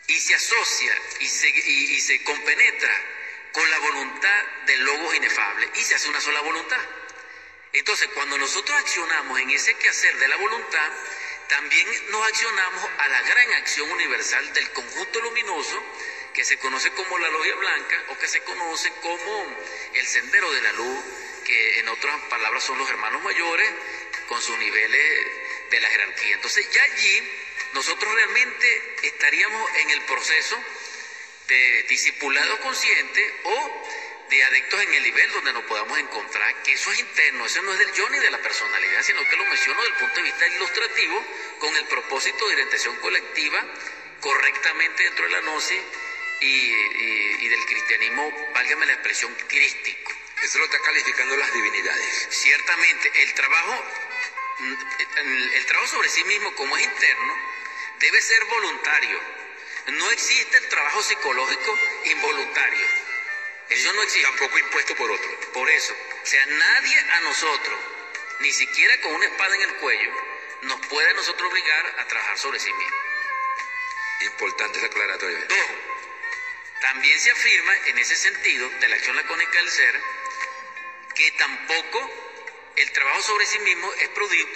[0.07, 3.03] y se asocia y se, y se compenetra
[3.53, 6.81] con la voluntad del lobo inefable y se hace una sola voluntad.
[7.73, 10.93] Entonces, cuando nosotros accionamos en ese quehacer de la voluntad,
[11.49, 15.83] también nos accionamos a la gran acción universal del conjunto luminoso
[16.35, 19.57] que se conoce como la logia blanca o que se conoce como
[19.95, 21.05] el sendero de la luz,
[21.45, 23.71] que en otras palabras son los hermanos mayores
[24.29, 25.27] con sus niveles
[25.71, 26.35] de la jerarquía.
[26.35, 27.23] Entonces ya allí
[27.75, 30.63] nosotros realmente estaríamos en el proceso
[31.49, 33.87] de discipulado consciente o
[34.33, 37.73] de adictos en el nivel donde nos podamos encontrar, que eso es interno, eso no
[37.73, 40.23] es del yo ni de la personalidad, sino que lo menciono desde el punto de
[40.23, 41.25] vista ilustrativo
[41.59, 43.63] con el propósito de orientación colectiva
[44.21, 45.83] correctamente dentro de la gnosis
[46.41, 50.13] y, del cristianismo, válgame la expresión, crístico.
[50.43, 52.29] Eso lo está calificando las divinidades.
[52.31, 53.85] Ciertamente, el trabajo,
[55.55, 57.37] el trabajo sobre sí mismo como es interno,
[58.01, 59.21] debe ser voluntario.
[59.89, 63.12] No existe el trabajo psicológico involuntario.
[63.73, 64.29] Eso no existe.
[64.29, 65.41] Tampoco impuesto por otro.
[65.53, 65.97] Por eso.
[66.23, 67.81] O sea, nadie a nosotros,
[68.41, 70.13] ni siquiera con una espada en el cuello,
[70.63, 72.97] nos puede a nosotros obligar a trabajar sobre sí mismo.
[74.21, 75.39] Importante esa aclaratoria.
[75.47, 75.59] Dos,
[76.81, 80.01] también se afirma en ese sentido de la acción lacónica del ser
[81.15, 82.11] que tampoco
[82.77, 84.11] el trabajo sobre sí mismo es,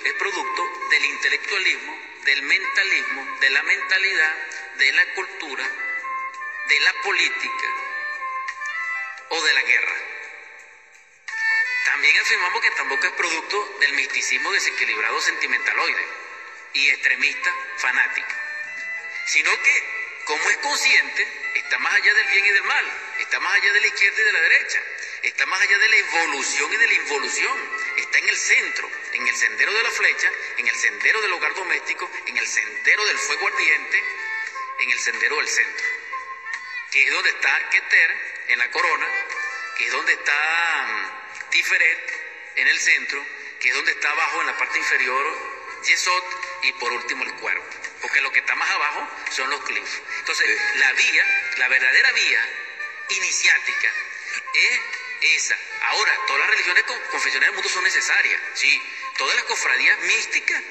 [0.04, 4.36] es producto del intelectualismo, del mentalismo, de la mentalidad,
[4.76, 5.68] de la cultura,
[6.68, 7.95] de la política
[9.28, 9.96] o de la guerra.
[11.86, 16.06] También afirmamos que tampoco es producto del misticismo desequilibrado sentimentaloide
[16.74, 18.34] y extremista fanático,
[19.26, 22.84] sino que como es consciente, está más allá del bien y del mal,
[23.20, 24.82] está más allá de la izquierda y de la derecha,
[25.22, 29.28] está más allá de la evolución y de la involución, está en el centro, en
[29.28, 33.18] el sendero de la flecha, en el sendero del hogar doméstico, en el sendero del
[33.18, 34.04] fuego ardiente,
[34.80, 35.86] en el sendero del centro,
[36.96, 38.10] que es donde está Keter
[38.48, 39.06] en la corona,
[39.76, 43.22] que es donde está mm, Tiferet en el centro,
[43.60, 45.26] que es donde está abajo en la parte inferior
[45.84, 46.24] Yesod
[46.62, 47.62] y por último el cuervo.
[48.00, 50.00] Porque lo que está más abajo son los cliffs.
[50.20, 52.48] Entonces, la vía, la verdadera vía
[53.10, 53.92] iniciática
[54.54, 54.80] es
[55.36, 55.58] esa.
[55.88, 58.40] Ahora, todas las religiones confesionales del mundo son necesarias.
[58.54, 58.82] Sí,
[59.18, 60.62] todas las cofradías místicas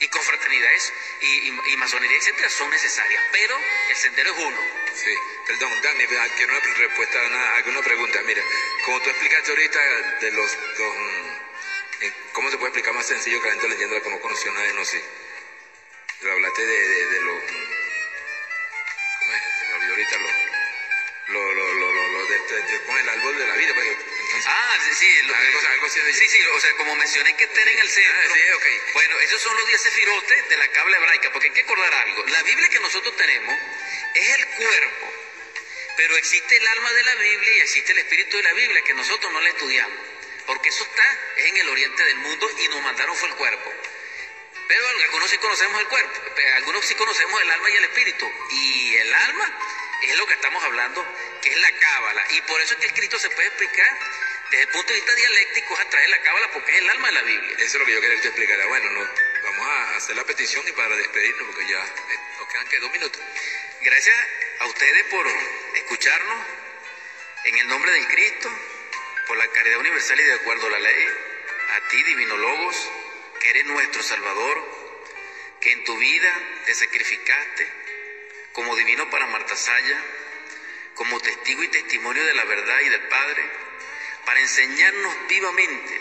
[0.00, 3.22] y confraternidades y, y, masonería, etcétera, son necesarias.
[3.32, 3.58] Pero
[3.90, 4.60] el sendero es uno.
[4.94, 5.14] Sí,
[5.46, 6.06] perdón, Dani,
[6.36, 8.20] quiero una respuesta a alguna pregunta.
[8.22, 8.42] Mira,
[8.84, 9.80] como tú explicaste ahorita
[10.20, 10.56] de los,
[12.32, 14.72] ¿Cómo se puede explicar más sencillo que la gente leyendo que no conoció nada de
[14.74, 15.02] no sé?
[16.22, 17.42] Lo hablaste de, de, de los.
[19.18, 19.42] ¿Cómo es?
[19.58, 20.28] Se me olvidó ahorita lo.
[21.28, 23.74] Lo, lo, lo, lo, lo de, con el árbol de la vida.
[24.46, 25.22] Ah, sí, sí.
[25.22, 26.14] Lo, algo, algo así de...
[26.14, 28.20] Sí, sí, o sea, como mencioné que estar en el centro.
[28.24, 28.80] Ah, sí, okay.
[28.94, 32.24] Bueno, esos son los diez sefirotes de la cabla hebraica, porque hay que acordar algo.
[32.26, 33.54] La Biblia que nosotros tenemos
[34.14, 35.12] es el cuerpo,
[35.96, 38.94] pero existe el alma de la Biblia y existe el espíritu de la Biblia, que
[38.94, 39.98] nosotros no la estudiamos
[40.48, 41.04] porque eso está
[41.36, 43.70] en el oriente del mundo y nos mandaron fue el cuerpo.
[44.66, 46.20] Pero algunos sí conocemos el cuerpo,
[46.56, 48.26] algunos sí conocemos el alma y el espíritu.
[48.50, 49.58] Y el alma
[50.02, 51.04] es lo que estamos hablando,
[51.42, 52.24] que es la cábala.
[52.30, 53.98] Y por eso es que el Cristo se puede explicar
[54.50, 57.08] desde el punto de vista dialéctico a través de la cábala, porque es el alma
[57.08, 57.56] de la Biblia.
[57.58, 58.66] Eso es lo que yo quería que explicara.
[58.66, 59.08] Bueno, no,
[59.42, 61.84] vamos a hacer la petición y para despedirnos, porque ya
[62.38, 63.22] nos quedan que dos minutos.
[63.80, 64.16] Gracias
[64.60, 65.26] a ustedes por
[65.74, 66.46] escucharnos
[67.44, 68.50] en el nombre del Cristo
[69.26, 71.08] por la caridad universal y de acuerdo a la ley,
[71.76, 72.90] a ti, Divino Logos,
[73.40, 74.78] que eres nuestro Salvador,
[75.60, 76.32] que en tu vida
[76.64, 77.68] te sacrificaste
[78.52, 80.02] como divino para Marta Saya,
[80.94, 83.67] como testigo y testimonio de la verdad y del Padre,
[84.28, 86.00] para enseñarnos vivamente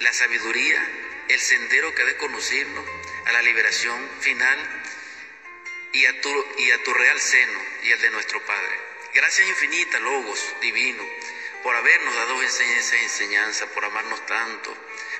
[0.00, 0.86] la sabiduría,
[1.28, 2.84] el sendero que ha de conducirnos
[3.24, 4.84] a la liberación final
[5.94, 8.78] y a tu, real seno y al de nuestro Padre.
[9.14, 11.02] Gracias infinitas, Logos, divino
[11.62, 12.64] por habernos dado esa
[12.96, 14.76] enseñanza, por amarnos tanto,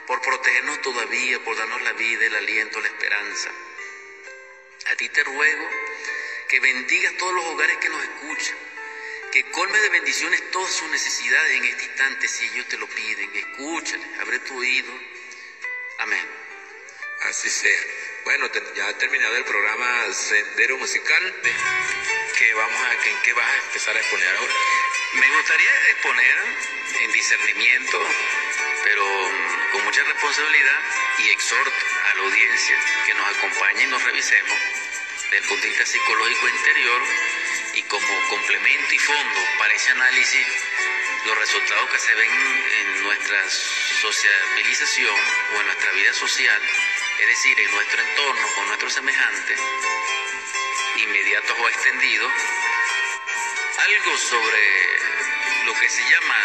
[0.06, 3.50] por protegernos todavía, por darnos la vida, el aliento, la esperanza.
[4.84, 5.66] A ti te ruego
[6.46, 8.67] que bendigas todos los hogares que nos escuchan,
[9.32, 13.30] que colme de bendiciones todas sus necesidades en este instante si ellos te lo piden.
[13.34, 14.92] Escúchale, abre tu oído.
[15.98, 16.26] Amén.
[17.28, 17.78] Así sea.
[18.24, 21.34] Bueno, ya ha terminado el programa Sendero Musical.
[22.38, 24.54] ¿Qué vamos a, ¿En qué vas a empezar a exponer ahora?
[25.14, 26.38] Me gustaría exponer
[27.00, 28.06] en discernimiento,
[28.84, 30.80] pero mm, con mucha responsabilidad
[31.18, 34.58] y exhorto a la audiencia que nos acompañe y nos revisemos
[35.24, 37.02] desde el punto de vista psicológico interior
[37.78, 40.46] y como complemento y fondo para ese análisis
[41.26, 43.40] los resultados que se ven en nuestra
[44.00, 45.14] sociabilización
[45.54, 46.60] o en nuestra vida social,
[47.20, 49.60] es decir, en nuestro entorno con nuestros semejantes,
[50.96, 52.32] inmediatos o extendidos,
[53.78, 54.62] algo sobre
[55.64, 56.38] lo que se llama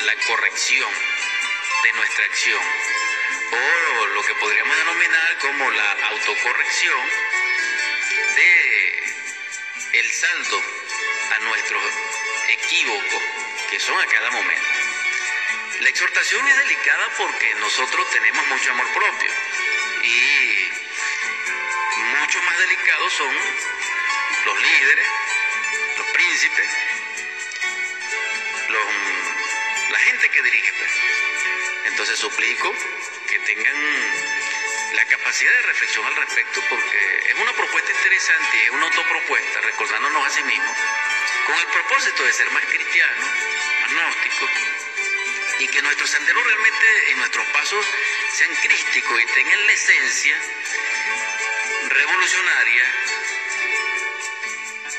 [0.00, 0.90] la corrección
[1.82, 2.62] de nuestra acción
[3.52, 7.08] o lo que podríamos denominar como la autocorrección
[8.36, 8.63] de
[9.94, 10.62] el saldo
[11.30, 11.82] a nuestros
[12.48, 13.22] equívocos
[13.70, 14.68] que son a cada momento.
[15.80, 19.30] La exhortación es delicada porque nosotros tenemos mucho amor propio
[20.02, 20.68] y
[22.20, 23.34] mucho más delicados son
[24.44, 25.06] los líderes,
[25.98, 26.70] los príncipes,
[29.90, 30.72] la gente que dirige.
[30.72, 30.90] Pues.
[31.86, 32.74] Entonces suplico
[33.28, 33.76] que tengan
[34.94, 40.26] la capacidad de reflexión al respecto porque es una propuesta interesante es una autopropuesta, recordándonos
[40.26, 40.76] a sí mismos,
[41.46, 43.26] con el propósito de ser más cristianos,
[43.82, 44.50] más gnósticos,
[45.58, 47.86] y que nuestros senderos realmente en nuestros pasos
[48.32, 50.36] sean crísticos y tengan la esencia
[51.88, 52.84] revolucionaria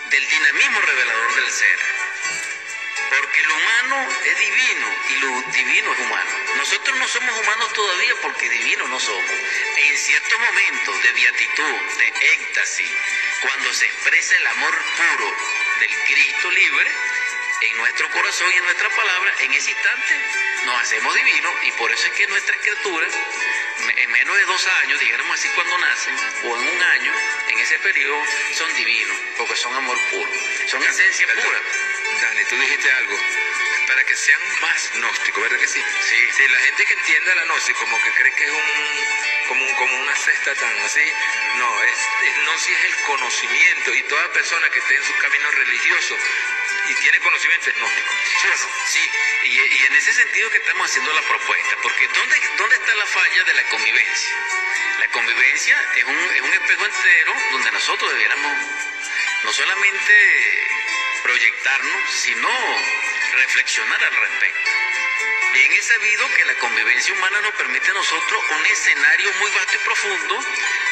[0.09, 2.04] del dinamismo revelador del ser.
[3.35, 6.31] Porque lo humano es divino y lo divino es humano.
[6.55, 9.29] Nosotros no somos humanos todavía porque divinos no somos.
[9.75, 12.89] En ciertos momentos de beatitud, de éxtasis,
[13.41, 15.35] cuando se expresa el amor puro
[15.81, 16.91] del Cristo libre,
[17.59, 20.19] en nuestro corazón y en nuestra palabra, en ese instante
[20.65, 23.13] nos hacemos divinos y por eso es que nuestras criaturas,
[23.97, 27.13] en menos de dos años, dijéramos así cuando nacen, o en un año,
[27.49, 30.31] en ese periodo, son divinos, porque son amor puro,
[30.67, 31.61] son esencia pura.
[32.45, 33.17] Dani, tú dijiste algo,
[33.87, 35.81] para que sean más gnósticos, ¿verdad que sí?
[36.09, 36.31] Sí.
[36.35, 39.97] Si la gente que entienda la gnosis como que cree que es un, como, como
[40.01, 41.03] una cesta tan así,
[41.57, 45.51] no, es, es, gnosis es el conocimiento y toda persona que esté en su camino
[45.51, 46.17] religioso
[46.87, 48.09] y tiene conocimiento es gnóstico.
[48.87, 49.11] Sí,
[49.43, 53.05] y, y, en ese sentido que estamos haciendo la propuesta, porque ¿dónde, ¿dónde está la
[53.05, 54.35] falla de la convivencia?
[54.99, 58.53] La convivencia es un, es un espejo entero donde nosotros debiéramos
[59.43, 60.65] no solamente
[61.25, 62.49] proyectarnos, sino
[63.33, 64.71] reflexionar al respecto.
[65.53, 69.73] Bien es sabido que la convivencia humana nos permite a nosotros un escenario muy vasto
[69.73, 70.39] y profundo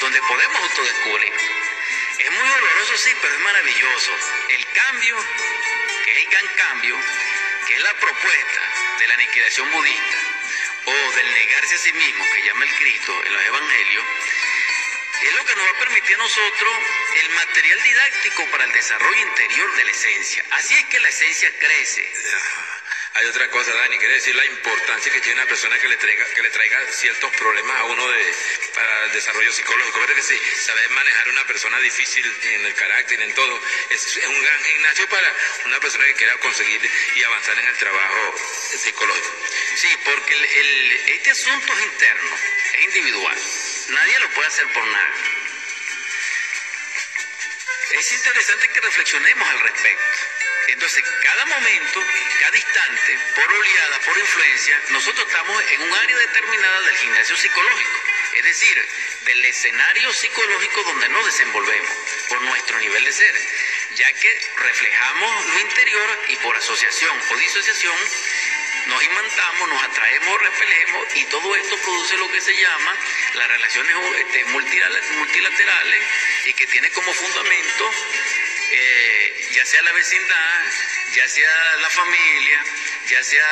[0.01, 1.33] donde podemos autodescubrir.
[2.17, 4.11] Es muy doloroso, sí, pero es maravilloso.
[4.49, 5.17] El cambio,
[6.03, 6.97] que es el gran cambio,
[7.67, 8.61] que es la propuesta
[8.97, 10.17] de la aniquilación budista,
[10.85, 14.05] o del negarse a sí mismo, que llama el Cristo en los evangelios,
[15.27, 16.73] es lo que nos va a permitir a nosotros
[17.15, 20.43] el material didáctico para el desarrollo interior de la esencia.
[20.51, 22.11] Así es que la esencia crece.
[23.15, 26.25] Hay otra cosa, Dani, quiere decir la importancia que tiene una persona que le traiga,
[26.33, 28.35] que le traiga ciertos problemas a uno de,
[28.73, 29.99] para el desarrollo psicológico.
[29.99, 30.39] ¿Verdad que sí?
[30.65, 35.35] Saber manejar una persona difícil en el carácter, en todo, es, un gran gimnasio para
[35.65, 36.81] una persona que quiera conseguir
[37.15, 38.35] y avanzar en el trabajo
[38.79, 39.47] psicológico.
[39.75, 42.37] Sí, porque este asunto es interno,
[42.73, 43.37] es individual.
[43.89, 45.13] Nadie lo puede hacer por nada.
[47.91, 50.17] Es interesante que reflexionemos al respecto.
[50.67, 52.03] Entonces, cada momento,
[52.39, 58.01] cada instante, por oleada, por influencia, nosotros estamos en un área determinada del gimnasio psicológico,
[58.35, 58.87] es decir,
[59.25, 61.91] del escenario psicológico donde nos desenvolvemos
[62.29, 63.35] por nuestro nivel de ser,
[63.95, 67.97] ya que reflejamos lo interior y por asociación o disociación
[68.87, 72.95] nos imantamos, nos atraemos, repelemos y todo esto produce lo que se llama
[73.35, 76.03] las relaciones este, multilaterales
[76.45, 77.91] y que tiene como fundamento
[78.75, 80.61] eh, ya sea la vecindad,
[81.13, 82.65] ya sea la familia,
[83.07, 83.47] ya sea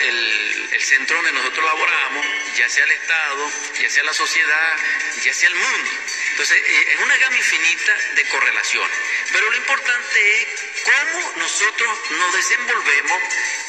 [0.00, 4.76] el, centro donde nosotros laboramos, ya sea el Estado, ya sea la sociedad,
[5.22, 5.90] ya sea el mundo.
[6.30, 8.98] Entonces, eh, es una gama infinita de correlaciones.
[9.32, 10.48] Pero lo importante es
[10.88, 13.22] cómo nosotros nos desenvolvemos,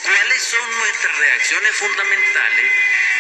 [0.04, 2.72] cuáles son nuestras reacciones fundamentales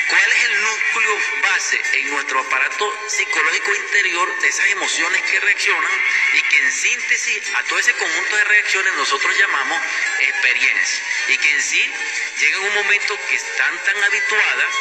[0.09, 5.91] ¿Cuál es el núcleo base en nuestro aparato psicológico interior de esas emociones que reaccionan
[6.33, 9.79] y que en síntesis a todo ese conjunto de reacciones nosotros llamamos
[10.19, 11.93] experiencia y que en sí
[12.39, 14.75] llegan un momento que están tan habituadas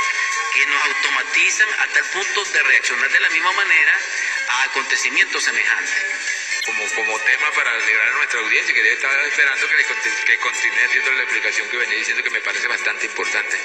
[0.55, 4.01] que nos automatizan hasta el punto de reaccionar de la misma manera
[4.49, 6.38] a acontecimientos semejantes.
[6.69, 9.77] Como, como tema para alegrar a nuestra audiencia, que debe estar esperando que,
[10.27, 13.59] que continúe haciendo la explicación que venía diciendo que me parece bastante importante.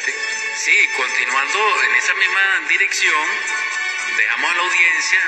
[0.56, 0.90] ¿sí?
[0.96, 3.28] continuando en esa misma dirección,
[4.18, 5.22] dejamos a la audiencia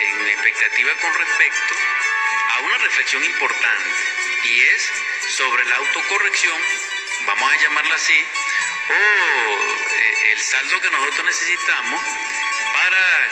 [0.00, 1.74] en expectativa con respecto
[2.54, 3.90] a una reflexión importante
[4.44, 4.90] y es
[5.36, 6.58] sobre la autocorrección,
[7.26, 8.24] vamos a llamarla así,
[8.88, 12.02] o eh, el saldo que nosotros necesitamos
[12.72, 13.28] para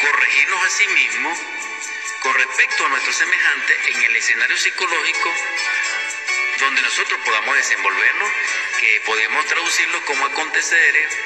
[0.00, 1.38] corregirnos a sí mismos
[2.20, 5.34] con respecto a nuestro semejante en el escenario psicológico
[6.60, 8.32] donde nosotros podamos desenvolvernos,
[8.78, 11.16] que podemos traducirlo como aconteceres,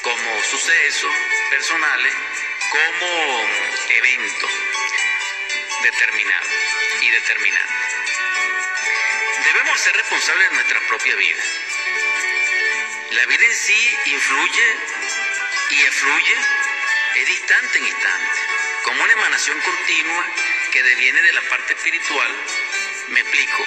[0.00, 1.12] como sucesos
[1.50, 2.14] personales,
[2.70, 3.46] como
[3.90, 4.50] eventos
[5.82, 6.48] determinados
[7.02, 7.76] y determinantes.
[9.44, 11.42] Debemos ser responsables de nuestra propia vida.
[13.10, 14.76] La vida en sí influye
[15.70, 16.36] y efluye,
[17.14, 18.40] es distante en instante,
[18.84, 20.26] como una emanación continua
[20.70, 22.30] que deviene de la parte espiritual,
[23.08, 23.66] me explico,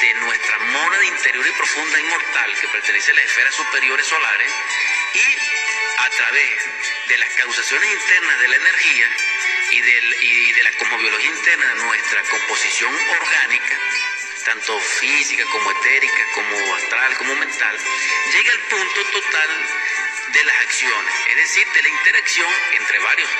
[0.00, 4.52] de nuestra mónada interior y profunda inmortal que pertenece a las esferas superiores solares
[5.14, 6.64] y a través
[7.08, 9.16] de las causaciones internas de la energía
[9.70, 9.76] y,
[10.26, 13.78] y de la cosmobiología interna de nuestra composición orgánica,
[14.44, 17.78] tanto física como etérica, como astral, como mental,
[18.32, 19.50] llega al punto total
[20.34, 23.30] de las acciones, es decir, de la interacción entre varios,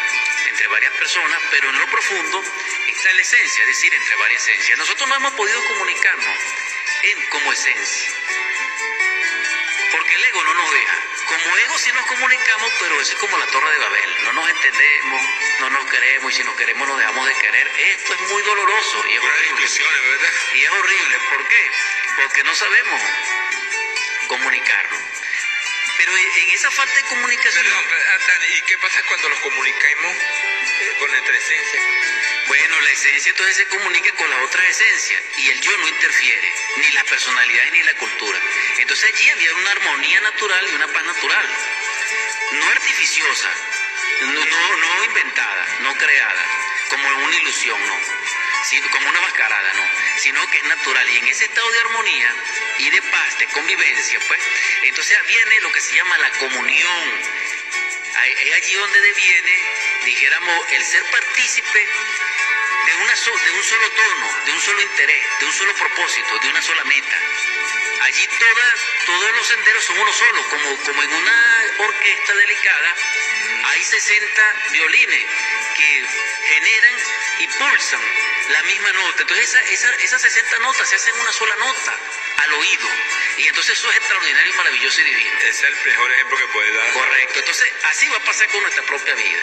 [0.47, 2.45] entre varias personas, pero en lo profundo
[2.87, 4.79] está la esencia, es decir, entre varias esencias.
[4.79, 6.37] Nosotros no hemos podido comunicarnos
[7.03, 8.13] en como esencia,
[9.91, 10.97] porque el ego no nos deja.
[11.27, 14.25] Como ego sí nos comunicamos, pero eso es como la torre de Babel.
[14.25, 15.23] No nos entendemos,
[15.61, 17.67] no nos queremos y si nos queremos nos dejamos de querer.
[17.77, 19.67] Esto es muy doloroso y es horrible.
[20.55, 21.19] Y es horrible.
[21.31, 21.71] ¿Por qué?
[22.17, 23.01] Porque no sabemos
[24.29, 25.24] comunicarnos.
[26.05, 27.65] Pero en esa falta de comunicación...
[27.65, 27.85] Perdón,
[28.59, 31.81] ¿y qué pasa cuando los comunicamos eh, con nuestra esencia?
[32.47, 36.53] Bueno, la esencia entonces se comunica con la otra esencia y el yo no interfiere,
[36.77, 38.39] ni la personalidad ni la cultura.
[38.81, 41.49] Entonces allí había una armonía natural y una paz natural,
[42.53, 43.51] no artificiosa,
[44.21, 46.45] no, no, no inventada, no creada,
[46.91, 47.99] como una ilusión, no,
[48.91, 49.83] como una mascarada, no,
[50.19, 51.11] sino que es natural.
[51.11, 52.35] Y en ese estado de armonía
[52.79, 54.41] y de paz, de convivencia, pues,
[54.83, 57.21] entonces viene lo que se llama la comunión.
[58.25, 59.59] Es allí donde deviene,
[60.05, 61.89] dijéramos, el ser partícipe
[62.87, 66.63] de, de un solo tono, de un solo interés, de un solo propósito, de una
[66.63, 67.19] sola meta.
[68.03, 68.29] Allí
[69.07, 72.95] todos los senderos son uno solo, como, como en una orquesta delicada,
[73.65, 74.43] hay 60
[74.73, 75.27] violines
[75.77, 76.07] que
[76.49, 76.95] generan
[77.39, 78.01] y pulsan
[78.51, 79.23] la misma nota.
[79.23, 79.55] Entonces
[80.01, 81.99] esas 60 notas se hacen una sola nota
[82.37, 82.89] al oído.
[83.39, 85.39] Y entonces eso es extraordinario, maravilloso y divino.
[85.39, 86.93] Ese es el mejor ejemplo que puede dar.
[86.93, 87.39] Correcto.
[87.41, 89.43] Entonces así va a pasar con nuestra propia vida.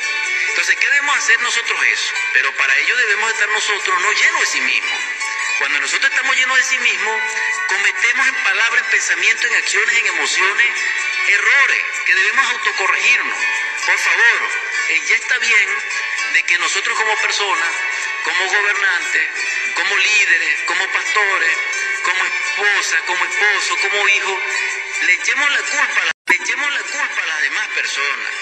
[0.50, 2.14] Entonces, ¿qué debemos hacer nosotros eso?
[2.34, 5.00] Pero para ello debemos estar nosotros no llenos de sí mismos.
[5.60, 7.22] Cuando nosotros estamos llenos de sí mismos,
[7.68, 10.76] cometemos en palabras, en pensamientos, en acciones, en emociones,
[11.28, 13.38] errores que debemos autocorregirnos.
[13.86, 14.50] Por favor,
[14.90, 15.70] eh, ya está bien
[16.34, 17.70] de que nosotros como personas,
[18.24, 19.30] como gobernantes,
[19.76, 21.58] como líderes, como pastores,
[22.04, 24.40] como esposa, como esposo, como hijo,
[25.06, 28.34] le echemos la culpa, le echemos la culpa a las demás personas.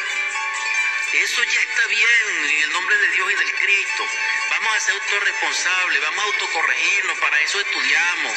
[1.13, 4.05] Eso ya está bien en el nombre de Dios y del Cristo.
[4.51, 8.33] Vamos a ser autorresponsables, vamos a autocorregirnos, para eso estudiamos.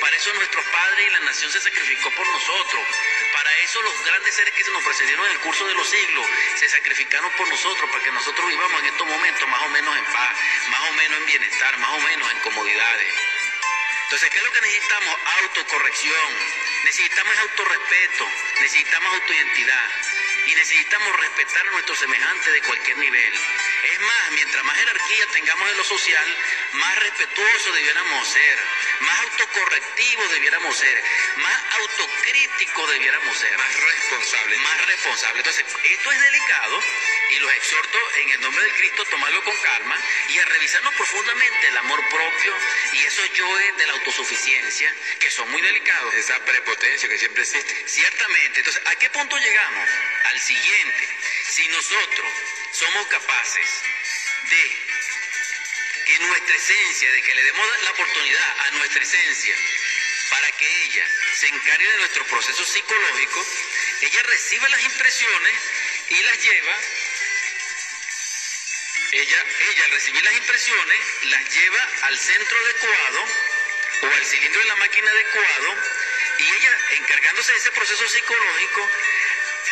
[0.00, 2.82] Para eso nuestro Padre y la nación se sacrificó por nosotros.
[3.32, 6.26] Para eso los grandes seres que se nos precedieron en el curso de los siglos
[6.56, 10.04] se sacrificaron por nosotros, para que nosotros vivamos en estos momentos más o menos en
[10.04, 10.36] paz,
[10.68, 13.39] más o menos en bienestar, más o menos en comodidades.
[14.10, 15.16] Entonces, ¿qué es lo que necesitamos?
[15.40, 16.32] Autocorrección.
[16.82, 18.28] Necesitamos autorrespeto,
[18.60, 19.90] necesitamos autoidentidad
[20.46, 23.34] y necesitamos respetar a nuestros semejantes de cualquier nivel.
[23.84, 26.36] Es más, mientras más jerarquía tengamos en lo social,
[26.72, 28.58] más respetuosos debiéramos ser,
[28.98, 31.04] más autocorrectivos debiéramos ser,
[31.36, 33.56] más autocríticos debiéramos ser.
[33.58, 34.58] Más responsables.
[34.60, 35.46] Más responsables.
[35.46, 36.82] Entonces, esto es delicado
[37.30, 39.96] y los exhorto en el nombre de Cristo a tomarlo con calma
[40.28, 42.54] y a revisarnos profundamente el amor propio
[42.92, 46.14] y esos yoes de la autosuficiencia, que son muy delicados.
[46.14, 47.84] Esa prepotencia que siempre existe.
[47.86, 48.60] Ciertamente.
[48.60, 49.88] Entonces, ¿a qué punto llegamos?
[50.30, 51.08] Al siguiente.
[51.48, 52.32] Si nosotros
[52.72, 53.68] somos capaces
[54.50, 54.76] de
[56.06, 59.54] que nuestra esencia, de que le demos la oportunidad a nuestra esencia
[60.30, 63.46] para que ella se encargue de nuestro proceso psicológico,
[64.00, 65.54] ella recibe las impresiones
[66.08, 66.76] y las lleva,
[69.12, 73.49] ella, ella al recibir las impresiones, las lleva al centro adecuado
[74.02, 75.76] o al cilindro de la máquina adecuado
[76.38, 78.90] y ella, encargándose de ese proceso psicológico,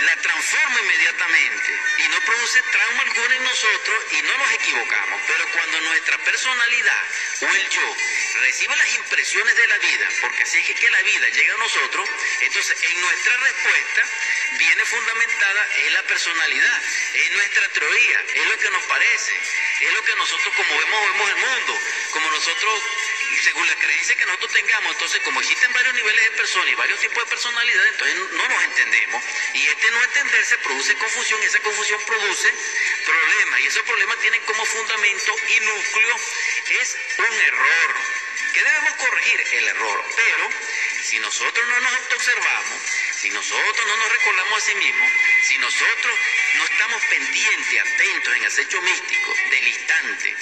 [0.00, 5.20] la transforma inmediatamente y no produce trauma alguno en nosotros y no nos equivocamos.
[5.26, 7.04] Pero cuando nuestra personalidad
[7.40, 7.96] o el yo
[8.40, 12.08] recibe las impresiones de la vida, porque así es que la vida llega a nosotros,
[12.42, 14.02] entonces en nuestra respuesta
[14.58, 16.82] viene fundamentada en la personalidad,
[17.14, 19.32] es nuestra teoría, es lo que nos parece,
[19.80, 21.80] es lo que nosotros como vemos vemos el mundo,
[22.12, 22.82] como nosotros
[23.42, 27.00] según la creencia que nosotros tengamos, entonces como existen varios niveles de personas y varios
[27.00, 29.24] tipos de personalidades, entonces no nos entendemos.
[29.54, 32.52] Y este no entenderse produce confusión y esa confusión produce
[33.04, 33.60] problemas.
[33.60, 36.16] Y esos problemas tienen como fundamento y núcleo
[36.80, 37.94] es un error.
[38.52, 39.40] ¿Qué debemos corregir?
[39.52, 40.04] El error.
[40.16, 40.50] Pero
[41.04, 42.82] si nosotros no nos observamos,
[43.20, 45.10] si nosotros no nos recordamos a sí mismos,
[45.42, 46.18] si nosotros
[46.54, 50.36] no estamos pendientes, atentos en acecho místico del instante,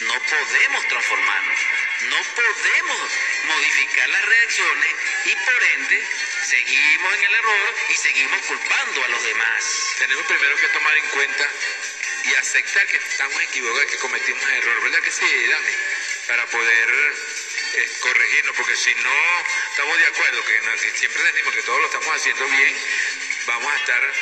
[0.00, 1.58] no podemos transformarnos,
[2.02, 3.10] no podemos
[3.44, 4.94] modificar las reacciones
[5.24, 6.06] y por ende
[6.46, 9.94] seguimos en el error y seguimos culpando a los demás.
[9.98, 11.50] Tenemos primero que tomar en cuenta
[12.24, 15.72] y aceptar que estamos equivocados, que cometimos error, ¿verdad que sí, Dami?
[16.26, 16.88] Para poder
[17.74, 19.40] eh, corregirnos, porque si no
[19.70, 22.76] estamos de acuerdo, que, siempre decimos que todo lo estamos haciendo bien,
[23.46, 24.12] vamos a estar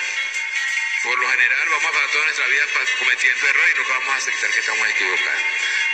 [1.07, 2.65] por lo general vamos a pasar toda nuestra vida
[2.99, 5.43] cometiendo errores y nunca vamos a aceptar que estamos equivocados.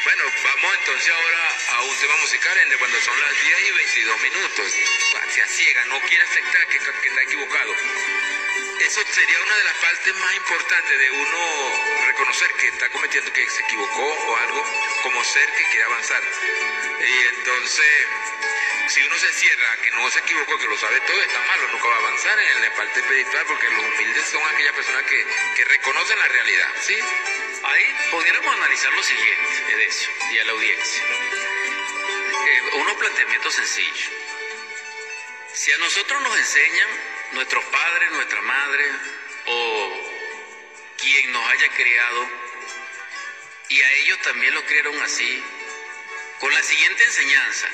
[0.05, 4.21] Bueno, vamos entonces ahora a un tema musical en cuando son las 10 y 22
[4.23, 4.73] minutos.
[5.29, 7.73] Se ciega, no quiere aceptar que, que está equivocado.
[8.81, 13.51] Eso sería una de las partes más importantes de uno reconocer que está cometiendo, que
[13.51, 14.65] se equivocó o algo,
[15.03, 16.23] como ser que quiere avanzar.
[17.01, 18.07] Y entonces
[18.89, 21.89] si uno se cierra, que no se equivocó, que lo sabe todo, está malo, nunca
[21.89, 25.27] va a avanzar en la parte espiritual, porque los humildes son aquellas personas que,
[25.57, 26.99] que reconocen la realidad, ¿sí?
[27.65, 31.05] Ahí pudiéramos analizar lo siguiente, Edesio, y a la audiencia.
[32.47, 34.11] Eh, unos planteamientos sencillos.
[35.53, 36.89] Si a nosotros nos enseñan
[37.33, 38.85] nuestros padres, nuestra madre
[39.47, 40.13] o
[40.99, 42.29] quien nos haya criado,
[43.69, 45.43] y a ellos también lo criaron así,
[46.41, 47.69] con la siguiente enseñanza,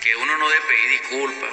[0.00, 1.50] que uno no debe pedir disculpas,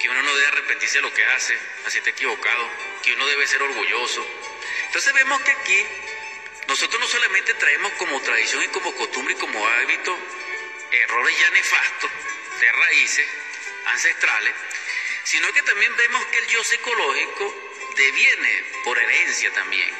[0.00, 2.68] que uno no debe arrepentirse de lo que hace, así está equivocado,
[3.02, 4.26] que uno debe ser orgulloso.
[4.86, 5.86] Entonces vemos que aquí
[6.68, 10.18] nosotros no solamente traemos como tradición y como costumbre y como hábito
[10.90, 12.10] errores ya nefastos
[12.60, 13.28] de raíces
[13.86, 14.54] ancestrales,
[15.24, 19.90] sino que también vemos que el yo psicológico deviene por herencia también.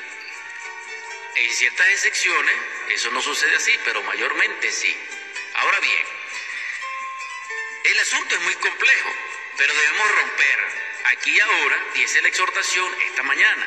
[1.36, 2.56] En ciertas excepciones
[2.88, 4.96] eso no sucede así, pero mayormente sí.
[5.54, 6.19] Ahora bien,
[7.84, 9.14] el asunto es muy complejo,
[9.56, 10.58] pero debemos romper
[11.04, 13.66] aquí y ahora, y esa es la exhortación esta mañana.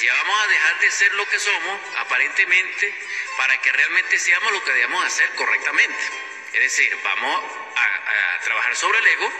[0.00, 2.94] Ya vamos a dejar de ser lo que somos, aparentemente,
[3.36, 5.98] para que realmente seamos lo que debemos hacer correctamente.
[6.52, 7.44] Es decir, vamos
[7.76, 9.32] a, a trabajar sobre el ego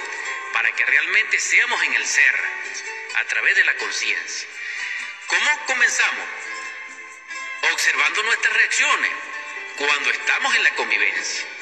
[0.52, 2.34] para que realmente seamos en el ser,
[3.16, 4.48] a través de la conciencia.
[5.26, 6.26] ¿Cómo comenzamos?
[7.72, 9.10] Observando nuestras reacciones
[9.76, 11.57] cuando estamos en la convivencia.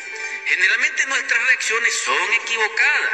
[0.47, 3.13] Generalmente nuestras reacciones son equivocadas,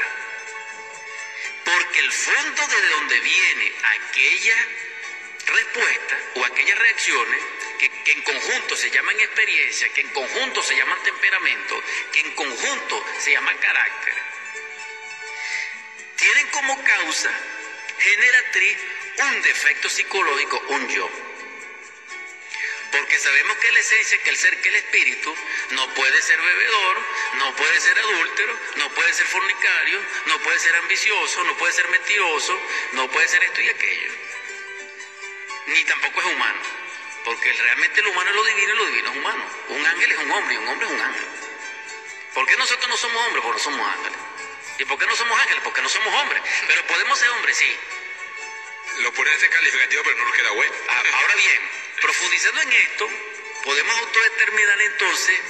[1.65, 4.67] porque el fondo de donde viene aquella
[5.47, 7.43] respuesta o aquellas reacciones
[7.79, 12.33] que, que, en conjunto se llaman experiencia, que en conjunto se llaman temperamento, que en
[12.33, 14.15] conjunto se llaman carácter,
[16.17, 17.31] tienen como causa
[17.99, 18.79] generatriz
[19.19, 21.22] un defecto psicológico, un yo.
[22.93, 25.35] Porque sabemos que la esencia, que el ser, que el espíritu,
[25.71, 27.03] no puede ser bebedor,
[27.39, 31.89] no puede ser adúltero, no puede ser fornicario, no puede ser ambicioso, no puede ser
[31.89, 32.61] mentiroso,
[32.93, 34.13] no puede ser esto y aquello.
[35.67, 36.61] Ni tampoco es humano.
[37.25, 39.45] Porque realmente lo humano es lo divino y lo divino es humano.
[39.69, 41.27] Un ángel es un hombre y un hombre es un ángel.
[42.35, 43.43] ¿Por qué nosotros no somos hombres?
[43.43, 44.19] Porque no somos ángeles.
[44.79, 45.63] ¿Y por qué no somos ángeles?
[45.65, 46.43] Porque no somos hombres.
[46.67, 47.77] Pero podemos ser hombres, sí.
[48.99, 50.75] Lo pone ese calificativo, pero no nos queda bueno.
[50.89, 51.61] Ah, ahora bien,
[52.01, 53.11] profundizando en esto,
[53.65, 55.41] podemos autodeterminar entonces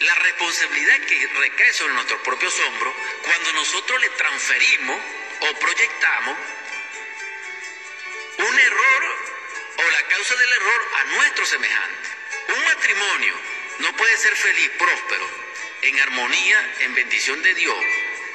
[0.00, 5.00] la responsabilidad que recae sobre nuestros propios hombros cuando nosotros le transferimos
[5.40, 6.38] o proyectamos
[8.38, 9.16] un error
[9.76, 12.08] o la causa del error a nuestro semejante.
[12.56, 13.34] Un matrimonio
[13.80, 15.28] no puede ser feliz, próspero,
[15.82, 17.78] en armonía, en bendición de Dios,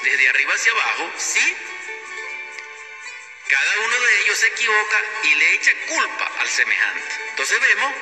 [0.04, 1.56] desde arriba hacia abajo, si
[3.54, 7.16] cada uno de ellos se equivoca y le echa culpa al semejante.
[7.30, 7.94] Entonces vemos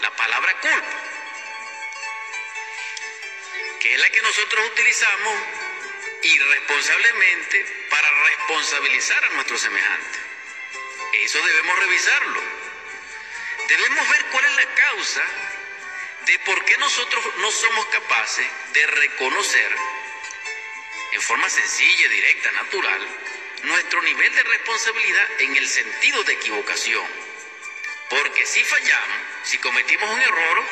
[0.00, 1.00] la palabra culpa,
[3.78, 5.38] que es la que nosotros utilizamos
[6.22, 10.18] irresponsablemente para responsabilizar a nuestro semejante.
[11.22, 12.42] Eso debemos revisarlo.
[13.68, 15.22] Debemos ver cuál es la causa
[16.26, 19.76] de por qué nosotros no somos capaces de reconocer
[21.12, 23.08] en forma sencilla, directa, natural,
[23.66, 27.06] nuestro nivel de responsabilidad en el sentido de equivocación.
[28.08, 30.64] Porque si fallamos, si cometimos un error,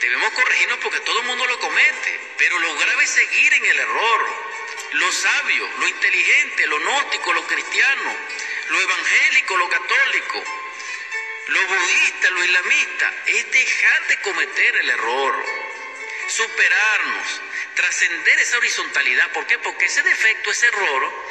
[0.00, 2.20] debemos corregirnos porque todo el mundo lo comete.
[2.38, 4.48] Pero lo grave es seguir en el error.
[4.92, 8.16] Lo sabio, lo inteligente, lo gnóstico, lo cristiano,
[8.68, 10.44] lo evangélico, lo católico,
[11.48, 15.44] lo budista, lo islamista, es dejar de cometer el error,
[16.28, 17.42] superarnos,
[17.78, 19.30] trascender esa horizontalidad.
[19.30, 19.56] ¿Por qué?
[19.60, 21.26] Porque ese defecto, ese error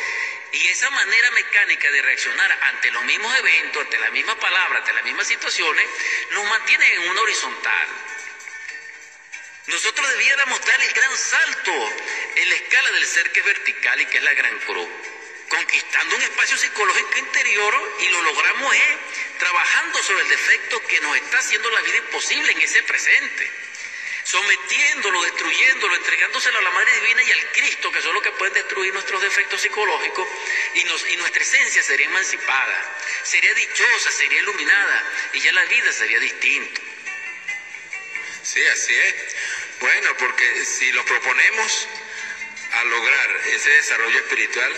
[0.53, 4.93] y esa manera mecánica de reaccionar ante los mismos eventos, ante la misma palabra, ante
[4.93, 5.85] las mismas situaciones,
[6.31, 7.87] nos mantiene en una horizontal.
[9.65, 11.93] Nosotros debiéramos dar el gran salto
[12.35, 14.87] en la escala del ser que es vertical y que es la gran cruz,
[15.49, 21.17] conquistando un espacio psicológico interior y lo logramos es trabajando sobre el defecto que nos
[21.17, 23.66] está haciendo la vida imposible en ese presente
[24.27, 28.53] sometiéndolo, destruyéndolo, entregándoselo a la Madre Divina y al Cristo, que son los que pueden
[28.55, 30.27] destruir nuestros defectos psicológicos,
[30.73, 30.83] y,
[31.15, 36.81] nuestra esencia sería emancipada, sería dichosa, sería iluminada, y ya la vida sería distinta.
[38.43, 39.15] Sí, así es.
[39.79, 41.87] Bueno, porque si lo proponemos
[42.73, 44.73] a lograr ese desarrollo espiritual,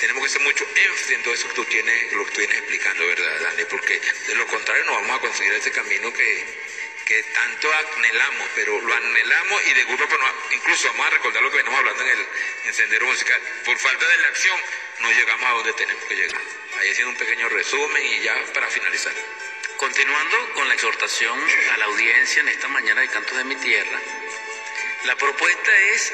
[0.00, 2.56] tenemos que hacer mucho énfasis en todo eso que tú tienes, lo que tú vienes
[2.56, 3.64] explicando, ¿verdad, Dani?
[3.66, 6.44] Porque de lo contrario no vamos a conseguir ese camino que,
[7.04, 10.04] que tanto anhelamos, pero lo anhelamos y de grupo,
[10.52, 12.26] incluso vamos a recordar lo que venimos hablando en el
[12.64, 13.40] encendero musical.
[13.64, 14.58] Por falta de la acción,
[15.00, 16.40] no llegamos a donde tenemos que llegar.
[16.78, 19.12] Ahí haciendo un pequeño resumen y ya para finalizar.
[19.76, 21.38] Continuando con la exhortación
[21.72, 24.00] a la audiencia en esta mañana de Cantos de mi Tierra,
[25.04, 26.12] la propuesta es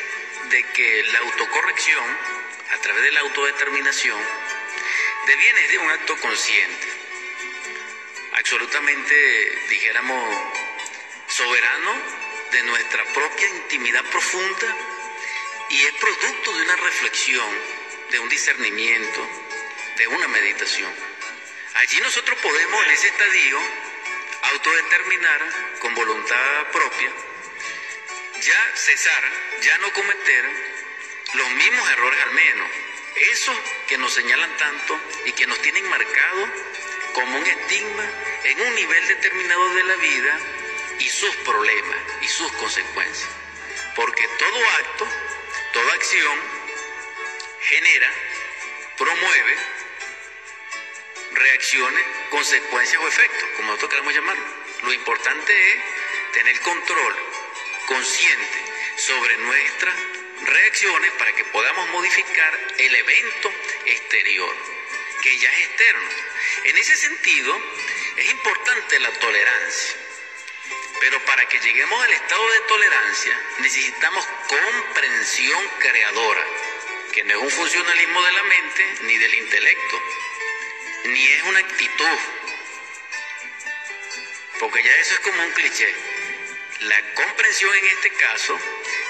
[0.48, 2.04] de que la autocorrección,
[2.72, 4.20] a través de la autodeterminación,
[5.26, 6.88] deviene de un acto consciente,
[8.32, 10.59] absolutamente, dijéramos,
[11.30, 11.94] soberano
[12.50, 14.76] de nuestra propia intimidad profunda
[15.70, 17.48] y es producto de una reflexión,
[18.10, 19.28] de un discernimiento,
[19.96, 20.92] de una meditación.
[21.74, 23.58] Allí nosotros podemos en ese estadio
[24.42, 27.12] autodeterminar con voluntad propia,
[28.42, 29.24] ya cesar,
[29.62, 30.44] ya no cometer
[31.34, 32.68] los mismos errores al menos,
[33.14, 33.56] esos
[33.86, 36.48] que nos señalan tanto y que nos tienen marcado
[37.12, 38.04] como un estigma
[38.44, 40.40] en un nivel determinado de la vida
[41.00, 43.28] y sus problemas y sus consecuencias.
[43.96, 45.08] Porque todo acto,
[45.72, 46.38] toda acción
[47.60, 48.12] genera,
[48.96, 49.56] promueve
[51.32, 54.44] reacciones, consecuencias o efectos, como nosotros queremos llamarlo.
[54.82, 55.76] Lo importante es
[56.32, 57.16] tener control
[57.86, 58.58] consciente
[58.96, 59.94] sobre nuestras
[60.42, 63.52] reacciones para que podamos modificar el evento
[63.86, 64.56] exterior,
[65.22, 66.08] que ya es externo.
[66.64, 67.60] En ese sentido,
[68.16, 70.09] es importante la tolerancia.
[71.00, 76.44] Pero para que lleguemos al estado de tolerancia necesitamos comprensión creadora,
[77.12, 80.02] que no es un funcionalismo de la mente ni del intelecto,
[81.04, 82.18] ni es una actitud,
[84.58, 85.94] porque ya eso es como un cliché.
[86.80, 88.58] La comprensión en este caso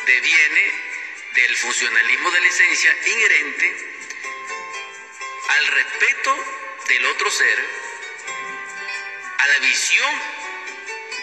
[0.06, 0.90] deviene
[1.34, 3.76] del funcionalismo de la esencia inherente
[5.48, 6.44] al respeto
[6.88, 7.58] del otro ser,
[9.38, 10.39] a la visión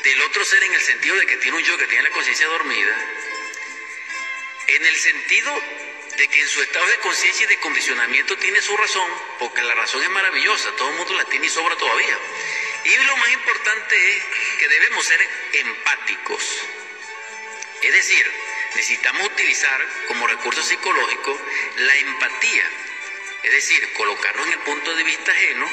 [0.07, 2.47] del otro ser en el sentido de que tiene un yo que tiene la conciencia
[2.47, 2.95] dormida,
[4.67, 5.61] en el sentido
[6.15, 9.75] de que en su estado de conciencia y de condicionamiento tiene su razón, porque la
[9.75, 12.17] razón es maravillosa, todo el mundo la tiene y sobra todavía.
[12.85, 14.23] Y lo más importante es
[14.57, 16.57] que debemos ser empáticos.
[17.81, 18.31] Es decir,
[18.75, 21.37] necesitamos utilizar como recurso psicológico
[21.79, 22.71] la empatía,
[23.43, 25.69] es decir, colocarnos en el punto de vista ajeno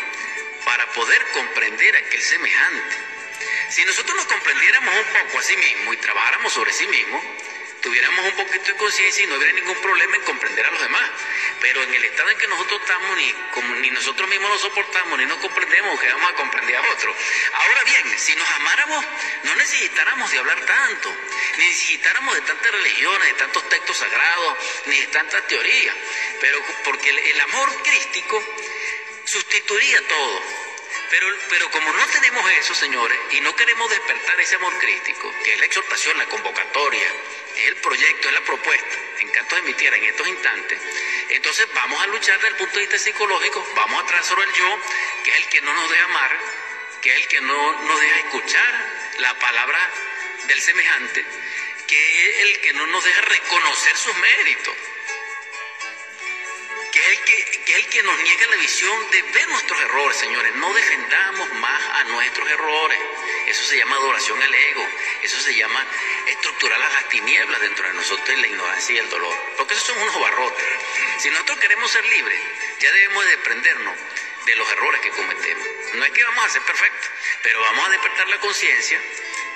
[0.65, 3.14] para poder comprender a aquel semejante.
[3.71, 7.23] Si nosotros nos comprendiéramos un poco a sí mismos y trabajáramos sobre sí mismos,
[7.81, 11.11] tuviéramos un poquito de conciencia y no hubiera ningún problema en comprender a los demás.
[11.61, 13.35] Pero en el estado en que nosotros estamos, ni,
[13.81, 17.17] ni nosotros mismos nos soportamos, ni nos comprendemos, que vamos a comprender a otros.
[17.53, 19.05] Ahora bien, si nos amáramos,
[19.45, 21.15] no necesitáramos de hablar tanto,
[21.59, 24.57] ni necesitáramos de tantas religiones, de tantos textos sagrados,
[24.87, 25.95] ni de tantas teorías.
[26.41, 28.43] Pero porque el amor crístico
[29.25, 30.64] sustituiría todo.
[31.11, 35.53] Pero, pero como no tenemos eso, señores, y no queremos despertar ese amor crítico, que
[35.53, 37.09] es la exhortación, la convocatoria,
[37.57, 40.81] es el proyecto, es la propuesta, en canto de mi tierra en estos instantes,
[41.29, 44.79] entonces vamos a luchar desde el punto de vista psicológico, vamos a sobre el yo,
[45.25, 46.39] que es el que no nos deja amar,
[47.01, 48.89] que es el que no nos deja escuchar
[49.19, 49.91] la palabra
[50.47, 51.25] del semejante,
[51.87, 54.75] que es el que no nos deja reconocer sus méritos,
[57.11, 60.55] el que, el que nos niega la visión de ver nuestros errores, señores.
[60.57, 62.99] No defendamos más a nuestros errores.
[63.47, 64.89] Eso se llama adoración al ego.
[65.23, 65.85] Eso se llama
[66.27, 69.37] estructurar las tinieblas dentro de nosotros en la ignorancia y el dolor.
[69.57, 70.67] Porque esos son unos barrotes.
[71.19, 72.41] Si nosotros queremos ser libres,
[72.81, 73.95] ya debemos de desprendernos
[74.47, 75.67] de los errores que cometemos.
[75.95, 77.11] No es que vamos a ser perfectos,
[77.43, 79.01] pero vamos a despertar la conciencia,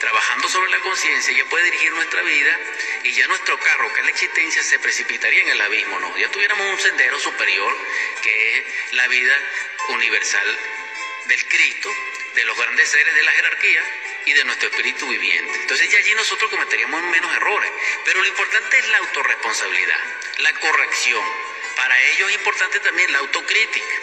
[0.00, 2.58] trabajando sobre la conciencia, ya puede dirigir nuestra vida
[3.02, 6.16] y ya nuestro carro, que es la existencia, se precipitaría en el abismo, ¿no?
[6.16, 7.76] Ya tuviéramos un sendero superior,
[8.22, 9.36] que es la vida
[9.88, 10.58] universal
[11.26, 11.92] del Cristo,
[12.34, 13.82] de los grandes seres de la jerarquía
[14.26, 15.52] y de nuestro espíritu viviente.
[15.60, 17.70] Entonces ya allí nosotros cometeríamos menos errores,
[18.04, 20.00] pero lo importante es la autorresponsabilidad,
[20.38, 21.24] la corrección.
[21.76, 23.94] Para ello es importante también la autocrítica.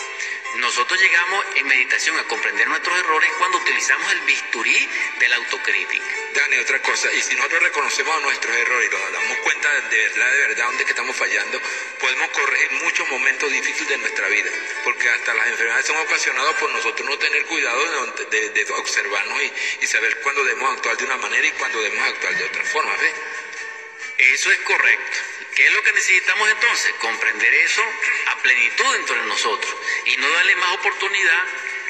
[0.57, 4.89] Nosotros llegamos en meditación a comprender nuestros errores cuando utilizamos el bisturí
[5.19, 6.05] de la autocrítica.
[6.33, 10.31] Dani, otra cosa, y si nosotros reconocemos nuestros errores y nos damos cuenta de verdad,
[10.31, 11.61] de verdad, dónde que estamos fallando,
[11.99, 14.49] podemos corregir muchos momentos difíciles de nuestra vida,
[14.83, 19.53] porque hasta las enfermedades son ocasionadas por nosotros no tener cuidado de, observarnos y,
[19.83, 22.95] y, saber cuándo debemos actuar de una manera y cuándo debemos actuar de otra forma,
[22.97, 23.13] ¿ves?
[24.17, 25.17] Eso es correcto.
[25.55, 26.93] ¿Qué es lo que necesitamos entonces?
[26.99, 27.83] Comprender eso
[28.27, 31.43] a plenitud dentro de nosotros y no darle más oportunidad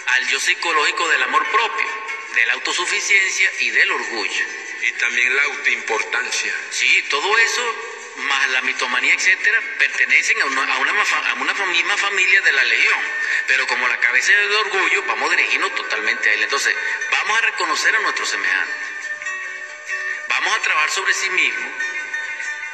[0.07, 1.87] al yo psicológico del amor propio,
[2.35, 4.45] de la autosuficiencia y del orgullo.
[4.81, 6.53] Y también la autoimportancia.
[6.69, 7.75] Sí, todo eso,
[8.17, 12.63] más la mitomanía, etcétera, pertenecen a una, a una, a una misma familia de la
[12.63, 12.99] legión.
[13.47, 16.43] Pero como la cabeza es de orgullo, vamos a dirigirnos totalmente a él.
[16.43, 16.75] Entonces,
[17.11, 18.75] vamos a reconocer a nuestros semejantes.
[20.27, 21.94] Vamos a trabajar sobre sí mismos.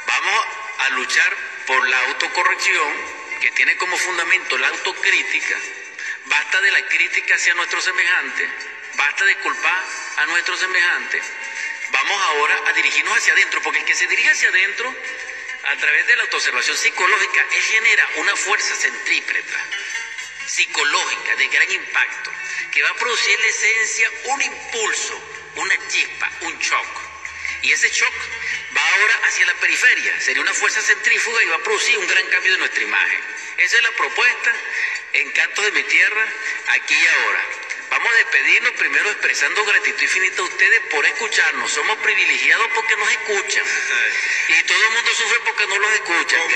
[0.05, 0.45] Vamos
[0.79, 1.37] a luchar
[1.67, 2.93] por la autocorrección,
[3.39, 5.57] que tiene como fundamento la autocrítica.
[6.25, 8.49] Basta de la crítica hacia nuestros semejantes,
[8.95, 9.83] basta de culpar
[10.17, 11.23] a nuestros semejantes.
[11.91, 14.95] Vamos ahora a dirigirnos hacia adentro, porque el que se dirige hacia adentro,
[15.63, 19.59] a través de la autoobservación psicológica, él genera una fuerza centrípeta,
[20.45, 22.31] psicológica, de gran impacto,
[22.71, 25.21] que va a producir en la esencia un impulso,
[25.55, 27.10] una chispa, un shock.
[27.61, 28.13] Y ese shock
[28.75, 32.25] va ahora hacia la periferia, sería una fuerza centrífuga y va a producir un gran
[32.27, 33.21] cambio de nuestra imagen.
[33.57, 34.55] Esa es la propuesta
[35.13, 36.25] en Cantos de mi Tierra,
[36.69, 37.43] aquí y ahora.
[37.91, 41.69] Vamos a despedirnos primero expresando gratitud infinita a ustedes por escucharnos.
[41.73, 43.65] Somos privilegiados porque nos escuchan.
[44.47, 46.39] Y todo el mundo sufre porque no los escuchan.
[46.39, 46.55] Como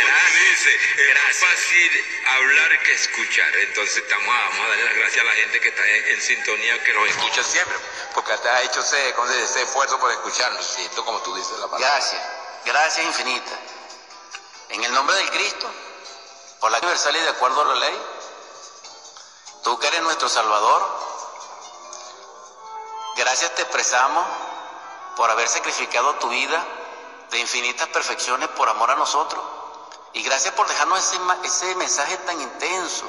[0.50, 3.54] dice, es más fácil hablar que escuchar.
[3.58, 6.84] Entonces estamos, vamos a darle las gracias a la gente que está en, en sintonía,
[6.86, 7.78] que nos escucha siempre.
[8.14, 9.14] Porque hasta ha hecho ese,
[9.44, 10.66] ese esfuerzo por escucharnos.
[10.66, 11.86] Siento como tú dices la palabra.
[11.86, 12.22] Gracias,
[12.64, 13.60] gracias infinita.
[14.70, 15.70] En el nombre del Cristo,
[16.62, 18.02] por la universal y de acuerdo a la ley,
[19.66, 21.15] tú que eres nuestro Salvador,
[23.16, 24.26] Gracias te expresamos
[25.16, 26.62] por haber sacrificado tu vida
[27.32, 29.42] de infinitas perfecciones por amor a nosotros.
[30.12, 33.06] Y gracias por dejarnos ese, ese mensaje tan intenso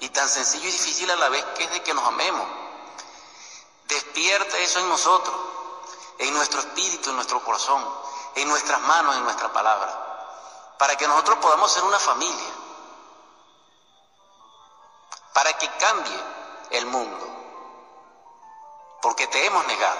[0.00, 2.46] y tan sencillo y difícil a la vez que es de que nos amemos.
[3.88, 5.34] Despierta eso en nosotros,
[6.18, 7.82] en nuestro espíritu, en nuestro corazón,
[8.34, 12.50] en nuestras manos, en nuestra palabra, para que nosotros podamos ser una familia,
[15.32, 16.20] para que cambie
[16.70, 17.33] el mundo
[19.04, 19.98] porque te hemos negado.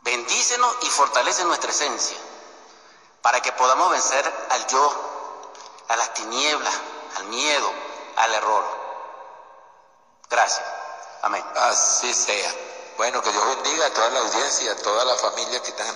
[0.00, 2.16] Bendícenos y fortalece nuestra esencia,
[3.20, 4.90] para que podamos vencer al yo,
[5.88, 6.74] a las tinieblas,
[7.18, 7.70] al miedo,
[8.16, 8.64] al error.
[10.30, 10.66] Gracias.
[11.20, 11.44] Amén.
[11.54, 12.54] Así sea.
[12.96, 15.94] Bueno, que Dios bendiga a toda la audiencia, a toda la familia que están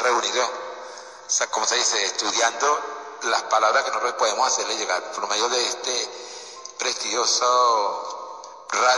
[1.27, 2.81] sea, como se dice, estudiando
[3.23, 6.11] las palabras que nosotros podemos hacerle llegar por medio de este
[6.79, 8.25] prestigioso
[8.75, 8.95] radio.